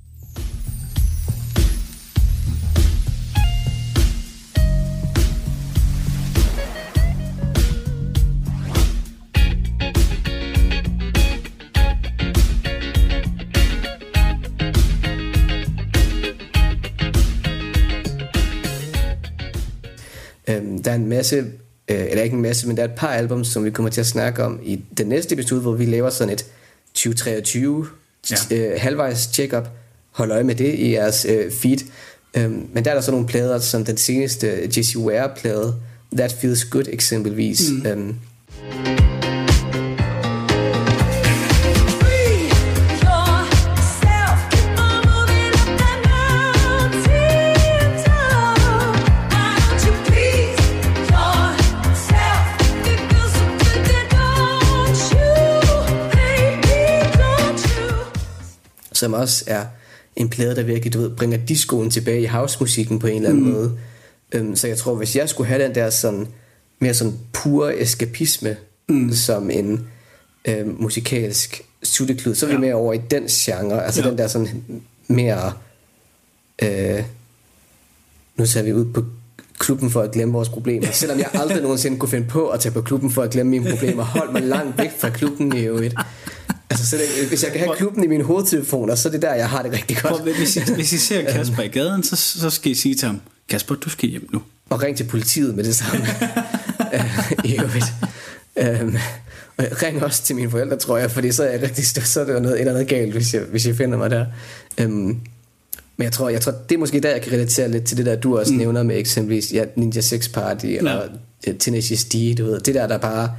[20.49, 21.45] Øhm, der er en masse
[21.89, 24.01] øh, eller ikke en masse, men der er et par album, som vi kommer til
[24.01, 26.47] at snakke om i den næste episode, hvor vi laver sådan et
[26.95, 27.87] 2023
[28.31, 28.37] ja.
[28.57, 29.69] øh, halvvejs check-up.
[30.11, 31.79] Hold øje med det i jeres øh, feed.
[32.35, 35.75] Øhm, men der er der så nogle plader, som den seneste Jesse Ware-plade,
[36.17, 37.71] That Feels Good eksempelvis.
[37.71, 37.87] Mm.
[37.87, 39.14] Øhm,
[59.05, 59.65] som også er
[60.17, 63.45] en plade, der virkelig du ved, bringer discoen tilbage i housemusikken på en eller anden
[63.45, 63.51] mm.
[63.51, 63.79] måde.
[64.33, 66.27] Øhm, så jeg tror, hvis jeg skulle have den der sådan,
[66.79, 68.57] mere sådan pure eskapisme,
[68.89, 69.13] mm.
[69.13, 69.87] som en
[70.45, 72.61] øhm, musikalsk sutteklud, så er vi ja.
[72.61, 74.11] mere over i den genre, altså ja.
[74.11, 74.65] den der sådan
[75.09, 75.53] mere,
[76.63, 77.05] øh,
[78.37, 79.05] nu ser vi ud på
[79.59, 80.91] klubben for at glemme vores problemer.
[80.93, 83.71] Selvom jeg aldrig nogensinde kunne finde på at tage på klubben for at glemme mine
[83.71, 84.03] problemer.
[84.03, 85.95] Hold mig langt væk fra klubben i øvrigt.
[86.75, 89.35] Altså, så det, hvis jeg kan have klubben i mine hovedtelefoner, så er det der,
[89.35, 90.15] jeg har det rigtig godt.
[90.15, 93.07] Prøv, hvis, I, hvis I ser Kasper i gaden, så, så skal I sige til
[93.07, 94.43] ham, Kasper, du skal hjem nu.
[94.71, 96.07] Og ring til politiet med det samme.
[96.95, 97.85] Øh, I øvrigt.
[98.57, 98.97] Øhm,
[99.57, 102.07] og jeg ring også til mine forældre, tror jeg, fordi så er jeg rigtig stødt,
[102.07, 104.27] så er det noget, et eller andet galt, hvis jeg, hvis jeg finder mig der.
[104.81, 104.93] Øhm,
[105.97, 108.07] men jeg tror, jeg tror, det er måske der, jeg kan relatere lidt til det
[108.07, 108.59] der, du også mm.
[108.59, 110.97] nævner med eksempelvis ja, Ninja Sex Party ja.
[110.97, 111.09] og
[111.59, 112.61] Teenage D, du ved.
[112.61, 113.31] Det der, der bare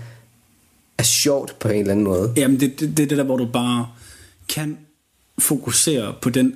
[0.97, 2.33] er sjovt på en eller anden måde.
[2.37, 3.87] Jamen, det, det, det er det der, hvor du bare
[4.49, 4.77] kan
[5.39, 6.55] fokusere på den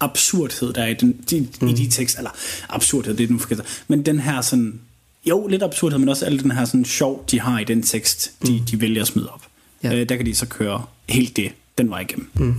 [0.00, 1.68] absurdhed, der er i, den, de, mm.
[1.68, 2.18] i de tekster.
[2.18, 2.30] Eller
[2.68, 3.62] absurdhed, det er den forkerte.
[3.88, 4.80] Men den her sådan...
[5.26, 8.32] Jo, lidt absurdhed, men også al den her sådan sjov, de har i den tekst,
[8.46, 8.66] de, mm.
[8.66, 9.42] de vælger at smide op.
[9.82, 9.94] Ja.
[9.94, 12.30] Øh, der kan de så køre helt det, den vej igennem.
[12.34, 12.54] Mm.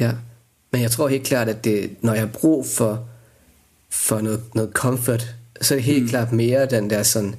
[0.00, 0.12] Ja,
[0.70, 3.08] men jeg tror helt klart, at det, når jeg har brug for,
[3.90, 6.08] for noget, noget comfort, så er det helt mm.
[6.08, 7.34] klart mere den der sådan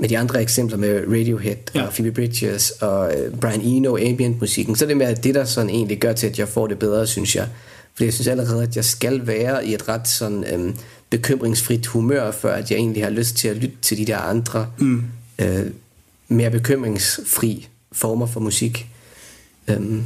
[0.00, 1.82] med de andre eksempler med Radiohead ja.
[1.82, 5.34] og Phoebe Bridges og uh, Brian Eno, ambient musikken, så er det med at det
[5.34, 7.48] der sådan egentlig gør til, at jeg får det bedre, synes jeg.
[7.94, 10.76] For jeg synes allerede, at jeg skal være i et ret sådan um,
[11.10, 14.66] bekymringsfrit humør, før at jeg egentlig har lyst til at lytte til de der andre
[14.78, 15.04] mm.
[15.42, 15.46] uh,
[16.28, 18.86] mere bekymringsfri former for musik.
[19.76, 20.04] Um,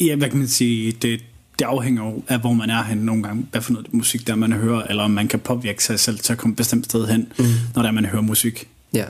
[0.00, 1.20] ja, hvad kan man sige, det,
[1.58, 4.34] det afhænger jo af, hvor man er hen nogle gange, hvad for noget musik der
[4.34, 7.06] man hører, eller om man kan påvirke sig selv til at komme et bestemt sted
[7.06, 7.44] hen, mm.
[7.74, 8.68] når der man hører musik.
[8.94, 9.04] Ja,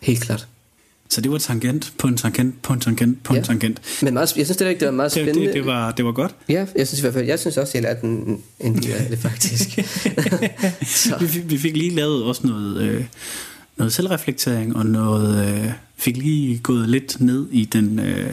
[0.00, 0.46] helt klart.
[1.10, 3.42] Så det var tangent på en tangent på en tangent på en Ja.
[3.44, 3.80] tangent.
[4.02, 5.46] Men meget, jeg synes det, det var meget Det, spændende.
[5.46, 6.34] det, det, var, det var godt.
[6.48, 9.06] Ja, jeg synes i hvert fald, jeg synes også, jeg lærte en, en del af
[9.10, 9.76] det faktisk.
[11.20, 13.04] vi, fik- vi fik lige lavet også noget, øh,
[13.76, 18.32] noget selvreflektering, og noget øh, fik lige gået lidt ned i den øh,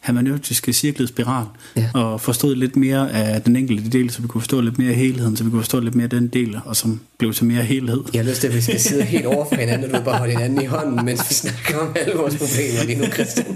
[0.00, 1.46] hermeneutiske cirklede spiral,
[1.76, 1.88] Ja.
[1.94, 4.94] og forstået lidt mere af den enkelte del, så vi kunne forstå lidt mere af
[4.96, 7.62] helheden, så vi kunne forstå lidt mere af den del, og som blev til mere
[7.62, 8.00] helhed.
[8.14, 10.18] Jeg har lyst til, at vi skal sidde helt over for hinanden, og du bare
[10.18, 13.46] holde hinanden i hånden, mens vi snakker om alle vores problemer lige nu, Christian.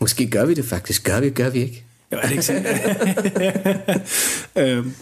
[0.00, 1.04] Måske gør vi det faktisk.
[1.04, 1.84] Gør vi, gør vi ikke?
[2.12, 2.66] Jo, er det ikke sådan?
[4.78, 4.92] øhm,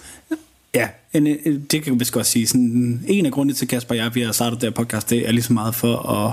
[0.75, 1.27] ja, en,
[1.71, 2.47] det kan vist godt sige.
[2.47, 5.29] Sådan, en af grundene til, Kasper og jeg, vi har startet det her podcast, det
[5.29, 6.33] er lige så meget for at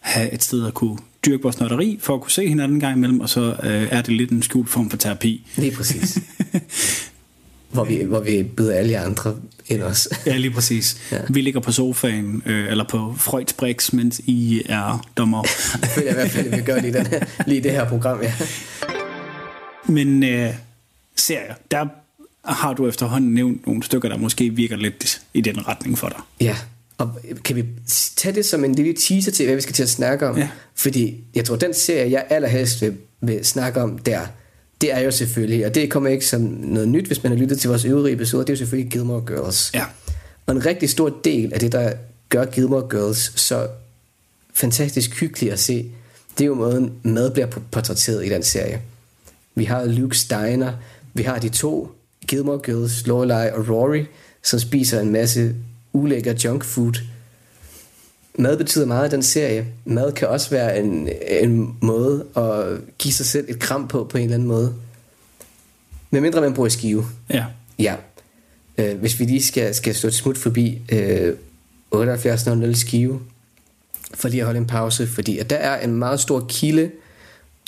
[0.00, 2.96] have et sted at kunne dyrke vores nørderi, for at kunne se hinanden en gang
[2.96, 5.46] imellem, og så øh, er det lidt en skjult form for terapi.
[5.56, 6.18] Lige præcis.
[7.72, 10.08] hvor, vi, hvor vi byder alle andre ind os.
[10.26, 11.12] Ja, lige præcis.
[11.12, 11.18] Ja.
[11.30, 15.42] Vi ligger på sofaen, øh, eller på Freuds Brix, mens I er dommer.
[15.80, 17.88] Det føler jeg i hvert fald, at vi gør lige, den her, lige det her
[17.88, 18.32] program, ja.
[19.86, 20.54] Men øh,
[21.16, 21.86] serier, der
[22.44, 26.18] har du efterhånden nævnt nogle stykker, der måske virker lidt i den retning for dig.
[26.40, 26.56] Ja,
[27.00, 27.64] og kan vi
[28.16, 30.38] tage det som en lille teaser til, hvad vi skal til at snakke om?
[30.38, 30.48] Ja.
[30.74, 34.20] Fordi jeg tror, den serie, jeg allerhelst vil, vil snakke om der,
[34.80, 37.60] det er jo selvfølgelig, og det kommer ikke som noget nyt, hvis man har lyttet
[37.60, 39.70] til vores øvrige episoder, det er jo selvfølgelig Gilmore Girls.
[39.74, 39.84] Ja.
[40.46, 41.92] Og en rigtig stor del af det, der
[42.28, 43.68] gør Gilmore Girls så
[44.54, 45.90] fantastisk hyggelig at se,
[46.38, 48.80] det er jo måden, mad bliver portrætteret i den serie.
[49.54, 50.72] Vi har Luke Steiner,
[51.14, 51.90] vi har de to
[52.28, 54.04] Gilmore Girls, Lorelai og Rory,
[54.42, 55.54] som spiser en masse
[55.92, 56.92] ulækker junk food.
[58.38, 59.66] Mad betyder meget i den serie.
[59.84, 64.18] Mad kan også være en, en måde at give sig selv et kram på, på
[64.18, 64.74] en eller anden måde.
[66.10, 67.06] Med mindre man bruger skive.
[67.30, 67.44] Ja.
[67.78, 67.96] Ja.
[68.78, 71.34] Øh, hvis vi lige skal, skal stå et smut forbi øh,
[71.92, 73.20] 7800 skive,
[74.14, 76.90] for lige at holde en pause, fordi at der er en meget stor kilde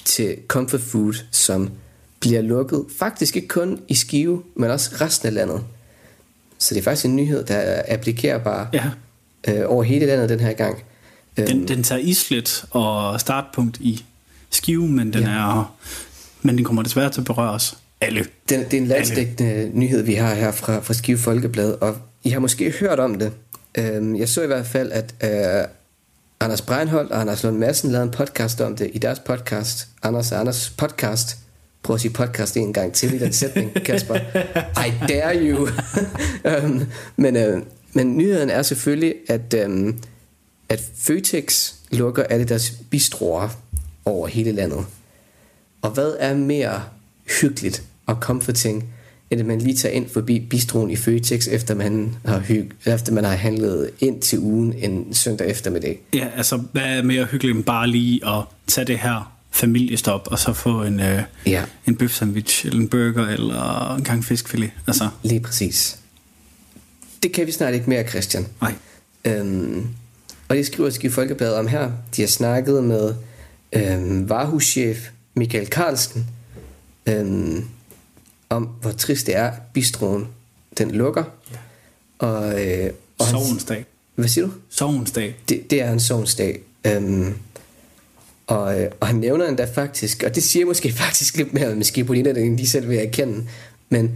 [0.04, 1.70] til comfort food, som
[2.20, 5.64] bliver lukket, faktisk ikke kun i Skive, men også resten af landet.
[6.62, 8.90] Så det er faktisk en nyhed, der er applikerbar Ja.
[9.48, 10.82] øh, over hele landet den her gang.
[11.36, 14.04] Øhm, Den, den tager islet og startpunkt i
[14.50, 15.28] skive, men den, ja.
[15.30, 15.74] er,
[16.42, 18.26] men den kommer desværre til at berøre os alle.
[18.48, 22.30] Den, det er en landsdækkende nyhed, vi har her fra, fra Skive Folkeblad, og I
[22.30, 23.32] har måske hørt om det.
[23.78, 25.64] Øhm, jeg så i hvert fald, at øh,
[26.40, 29.88] Anders Breinholt og Anders Lund Madsen lavede en podcast om det i deres podcast.
[30.02, 31.36] Anders og Anders podcast.
[31.83, 34.14] Prøv at sige podcast en gang til i den sætning, Kasper.
[34.87, 35.68] I dare you.
[36.51, 37.62] øhm, men, øh,
[37.93, 39.95] men nyheden er selvfølgelig, at, øh,
[40.68, 43.49] at Føtex lukker alle deres bistroer
[44.05, 44.85] over hele landet.
[45.83, 46.83] Og hvad er mere
[47.41, 48.85] hyggeligt og comforting,
[49.30, 53.12] end at man lige tager ind forbi bistroen i Føtex, efter man har, hyg- efter
[53.12, 56.01] man har handlet ind til ugen en søndag eftermiddag.
[56.14, 60.38] Ja, altså, hvad er mere hyggeligt end bare lige at tage det her familiestop, og
[60.38, 61.64] så få en, øh, ja.
[61.86, 64.70] en bøf sandwich, eller en burger, eller en gang fiskfilet.
[64.86, 65.09] Altså.
[65.22, 65.98] Lige præcis.
[67.22, 68.46] Det kan vi snart ikke mere, Christian.
[68.61, 68.74] Nej.
[69.24, 69.86] Øhm,
[70.48, 71.90] og det skriver Skive Folkebladet om her.
[72.16, 73.14] De har snakket med
[73.72, 76.26] øhm, varehuschef Michael Carlsen
[77.07, 77.64] øhm,
[78.50, 80.28] om, hvor trist det er, bistroen
[80.78, 81.24] den lukker.
[81.53, 81.57] Ja.
[82.26, 83.84] Og, øh, og han- Sovensdag.
[84.14, 84.53] Hvad siger du?
[84.70, 85.36] Sovensdag.
[85.48, 86.61] Det, det er en sovensdag.
[86.86, 87.34] Øhm,
[88.47, 91.84] og, øh, og han nævner endda faktisk, og det siger måske faktisk lidt mere med
[91.84, 93.47] Skipolina, end de selv vil erkende,
[93.88, 94.11] men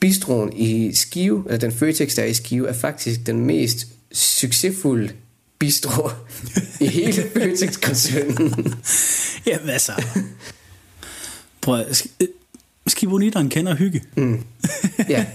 [0.00, 5.12] bistroen i Skive, eller den Føtex, der er i Skive, er faktisk den mest succesfulde
[5.58, 6.08] bistro
[6.80, 8.74] i hele Føtex-koncernen.
[9.46, 10.04] Jamen altså.
[11.60, 12.28] Prøv at, øh,
[12.86, 14.02] skiboniteren kender hygge.
[14.16, 14.44] Mm.
[15.08, 15.26] Ja.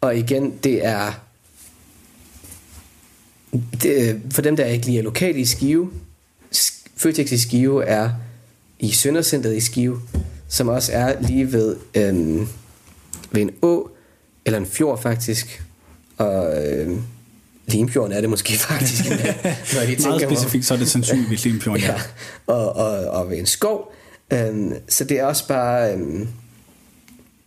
[0.00, 1.12] Og igen, det er...
[3.82, 6.11] Det, for dem, der ikke lige er lokale i Skive, Sk-
[7.02, 8.10] Føtex i Skive er
[8.78, 10.00] i Søndercenteret i Skive,
[10.48, 12.48] som også er lige ved, øhm,
[13.32, 13.88] ved en å,
[14.44, 15.62] eller en fjord faktisk,
[16.18, 17.02] og øhm,
[17.66, 19.26] Limfjorden er det måske faktisk, når de
[19.74, 20.34] Meget tænker om.
[20.34, 21.92] specifikt, så er det sandsynligvis Limfjorden, ja.
[21.92, 22.00] ja.
[22.46, 23.92] Og, og, og ved en skov.
[24.32, 25.92] Øhm, så det er også bare...
[25.94, 26.28] Øhm,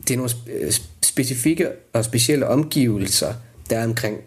[0.07, 0.31] det er nogle
[0.69, 3.33] sp- specifikke og specielle omgivelser,
[3.69, 4.17] der er omkring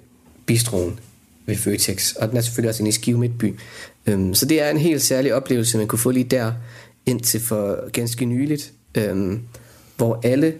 [0.46, 1.00] bistroen
[1.48, 2.12] ved Føtex.
[2.12, 3.54] Og den er selvfølgelig også inde i Skive Midtby.
[4.06, 6.52] Øhm, så det er en helt særlig oplevelse, man kunne få lige der,
[7.06, 9.40] indtil for ganske nyligt, øhm,
[9.96, 10.54] hvor alle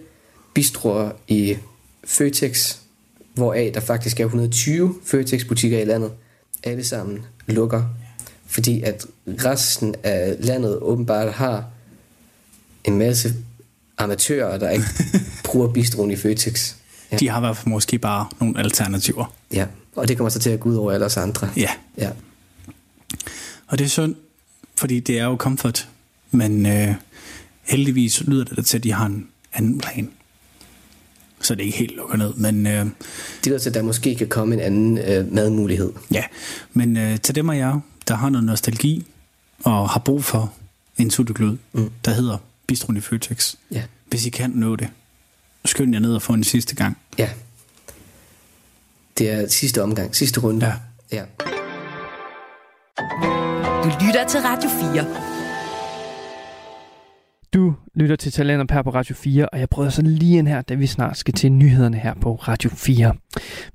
[0.53, 1.57] bistroer i
[2.03, 2.75] Føtex,
[3.33, 6.11] hvoraf der faktisk er 120 Føtex-butikker i landet,
[6.63, 7.83] alle sammen lukker.
[8.47, 11.65] Fordi at resten af landet åbenbart har
[12.83, 13.33] en masse
[13.97, 14.85] amatører, der ikke
[15.45, 16.73] bruger bistroen i Føtex.
[17.11, 17.17] Ja.
[17.17, 19.33] De har i hvert fald måske bare nogle alternativer.
[19.53, 19.65] Ja,
[19.95, 21.49] og det kommer så til at gå ud over alle os andre.
[21.57, 21.69] Ja.
[21.97, 22.09] ja.
[23.67, 24.15] Og det er synd,
[24.75, 25.89] fordi det er jo comfort.
[26.31, 26.95] Men øh,
[27.63, 30.11] heldigvis lyder det da til, at de har en anden plan.
[31.41, 32.33] Så det er ikke helt lukker ned.
[32.33, 32.85] Men, øh,
[33.43, 35.91] det lyder til, at der måske kan komme en anden øh, madmulighed.
[36.11, 36.23] Ja,
[36.73, 39.05] men øh, til dem af jer, der har noget nostalgi
[39.63, 40.53] og har brug for
[40.97, 41.89] en sutteklud, mm.
[42.05, 42.37] der hedder
[42.67, 43.55] Bistroen i Føtex.
[43.71, 43.83] Ja.
[44.05, 44.89] Hvis I kan nå det,
[45.65, 46.97] skynd jer ned og få en sidste gang.
[47.17, 47.29] Ja.
[49.19, 50.65] Det er sidste omgang, sidste runde.
[50.65, 50.73] Ja.
[51.11, 51.23] ja.
[53.83, 55.05] Du lytter til Radio 4.
[57.53, 60.61] Du lytter til Talenter her på Radio 4, og jeg prøver sådan lige ind her,
[60.61, 63.13] da vi snart skal til nyhederne her på Radio 4.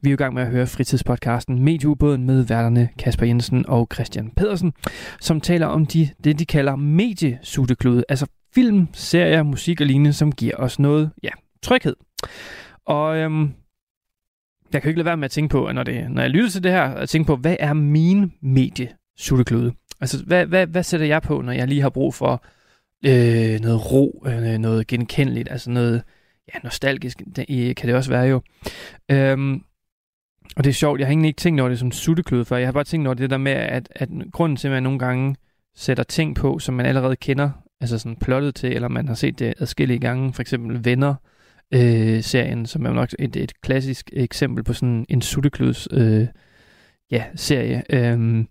[0.03, 3.88] Vi er jo i gang med at høre fritidspodcasten Medieubåden med værterne Kasper Jensen og
[3.95, 4.72] Christian Pedersen,
[5.20, 10.32] som taler om de, det, de kalder mediesutteklude, altså film, serier, musik og lignende, som
[10.32, 11.30] giver os noget, ja,
[11.62, 11.97] tryghed.
[12.86, 13.51] Og øhm,
[14.75, 16.31] jeg kan jo ikke lade være med at tænke på, at når, det, når jeg
[16.31, 19.72] lytter til det her, at tænke på, hvad er min mediesutteklude?
[20.01, 22.45] Altså, hvad, hvad, hvad sætter jeg på, når jeg lige har brug for
[23.07, 26.03] øh, noget ro, øh, noget genkendeligt, altså noget
[26.55, 28.41] ja, nostalgisk, det, kan det også være jo.
[29.11, 29.62] Øhm,
[30.57, 32.66] og det er sjovt, jeg har egentlig ikke tænkt over det som sutteklud før, jeg
[32.66, 35.37] har bare tænkt over det der med, at, at grunden til, at man nogle gange
[35.75, 37.51] sætter ting på, som man allerede kender,
[37.81, 41.34] altså sådan plottet til, eller man har set det adskillige gange, for eksempel Venner, øh,
[41.72, 46.26] Øh, serien, som er nok et, et klassisk eksempel på sådan en suttekluds øh,
[47.10, 47.82] ja, serie.
[47.90, 48.48] Øhm,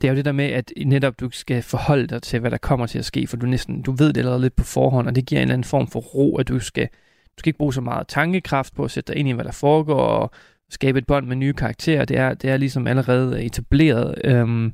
[0.00, 2.58] det er jo det der med, at netop du skal forholde dig til, hvad der
[2.58, 5.14] kommer til at ske, for du næsten, du ved det allerede lidt på forhånd, og
[5.14, 6.86] det giver en eller anden form for ro, at du skal,
[7.24, 9.52] du skal ikke bruge så meget tankekraft på at sætte dig ind i, hvad der
[9.52, 10.30] foregår, og
[10.70, 12.04] skabe et bånd med nye karakterer.
[12.04, 14.14] Det er, det er ligesom allerede etableret.
[14.24, 14.72] Øhm,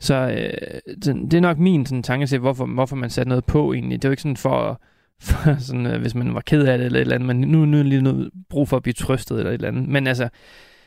[0.00, 3.72] så øh, det er nok min sådan, tanke til, hvorfor, hvorfor man satte noget på
[3.72, 4.02] egentlig.
[4.02, 4.76] Det er jo ikke sådan for, at
[5.26, 7.64] for sådan, øh, hvis man var ked af det eller et eller andet, men nu,
[7.64, 9.88] nu er lige noget brug for at blive trøstet eller et eller andet.
[9.88, 10.28] Men altså,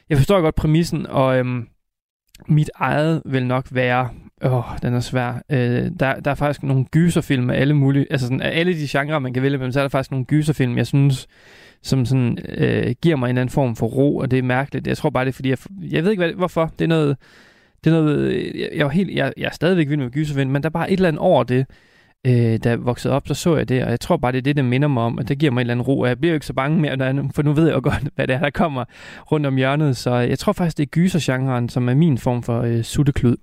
[0.10, 1.68] jeg forstår godt præmissen, og øhm,
[2.48, 4.10] mit eget vil nok være,
[4.44, 5.42] åh, den er svær.
[5.50, 8.88] Øh, der, der er faktisk nogle gyserfilm af alle mulige, altså sådan, af alle de
[8.90, 11.28] genrer, man kan vælge mellem, så er der faktisk nogle gyserfilm, jeg synes,
[11.82, 14.88] som sådan, øh, giver mig en eller anden form for ro, og det er mærkeligt.
[14.88, 15.58] Jeg tror bare, det er fordi, jeg,
[15.92, 16.74] jeg ved ikke, hvad, hvorfor.
[16.80, 17.18] Det er noget,
[17.84, 20.64] det er noget, jeg, jeg, er helt, jeg, jeg er stadigvæk vild med gyserfilm, men
[20.64, 21.66] der er bare et eller andet over det,
[22.28, 24.42] øh, da jeg voksede op, så så jeg det, og jeg tror bare, det er
[24.42, 26.20] det, der minder mig om, og det giver mig en eller anden ro, og jeg
[26.20, 28.40] bliver jo ikke så bange mere, for nu ved jeg jo godt, hvad det er,
[28.40, 28.86] der kommer
[29.32, 32.44] rundt om hjørnet, så øh, jeg tror faktisk, det er gysergenren, som er min form
[32.44, 33.36] for øh, sutteklud.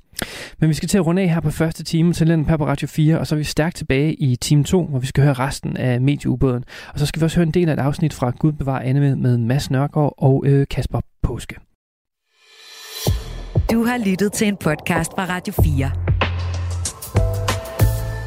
[0.59, 2.89] Men vi skal til at runde af her på første time til den på Radio
[2.89, 5.76] 4, og så er vi stærkt tilbage i time 2, hvor vi skal høre resten
[5.76, 6.64] af medieubåden.
[6.93, 9.01] Og så skal vi også høre en del af et afsnit fra Gud bevar Anne
[9.01, 11.57] med, med Mads Nørgaard og øh, Kasper Påske.
[13.72, 16.30] Du har lyttet til en podcast fra Radio 4.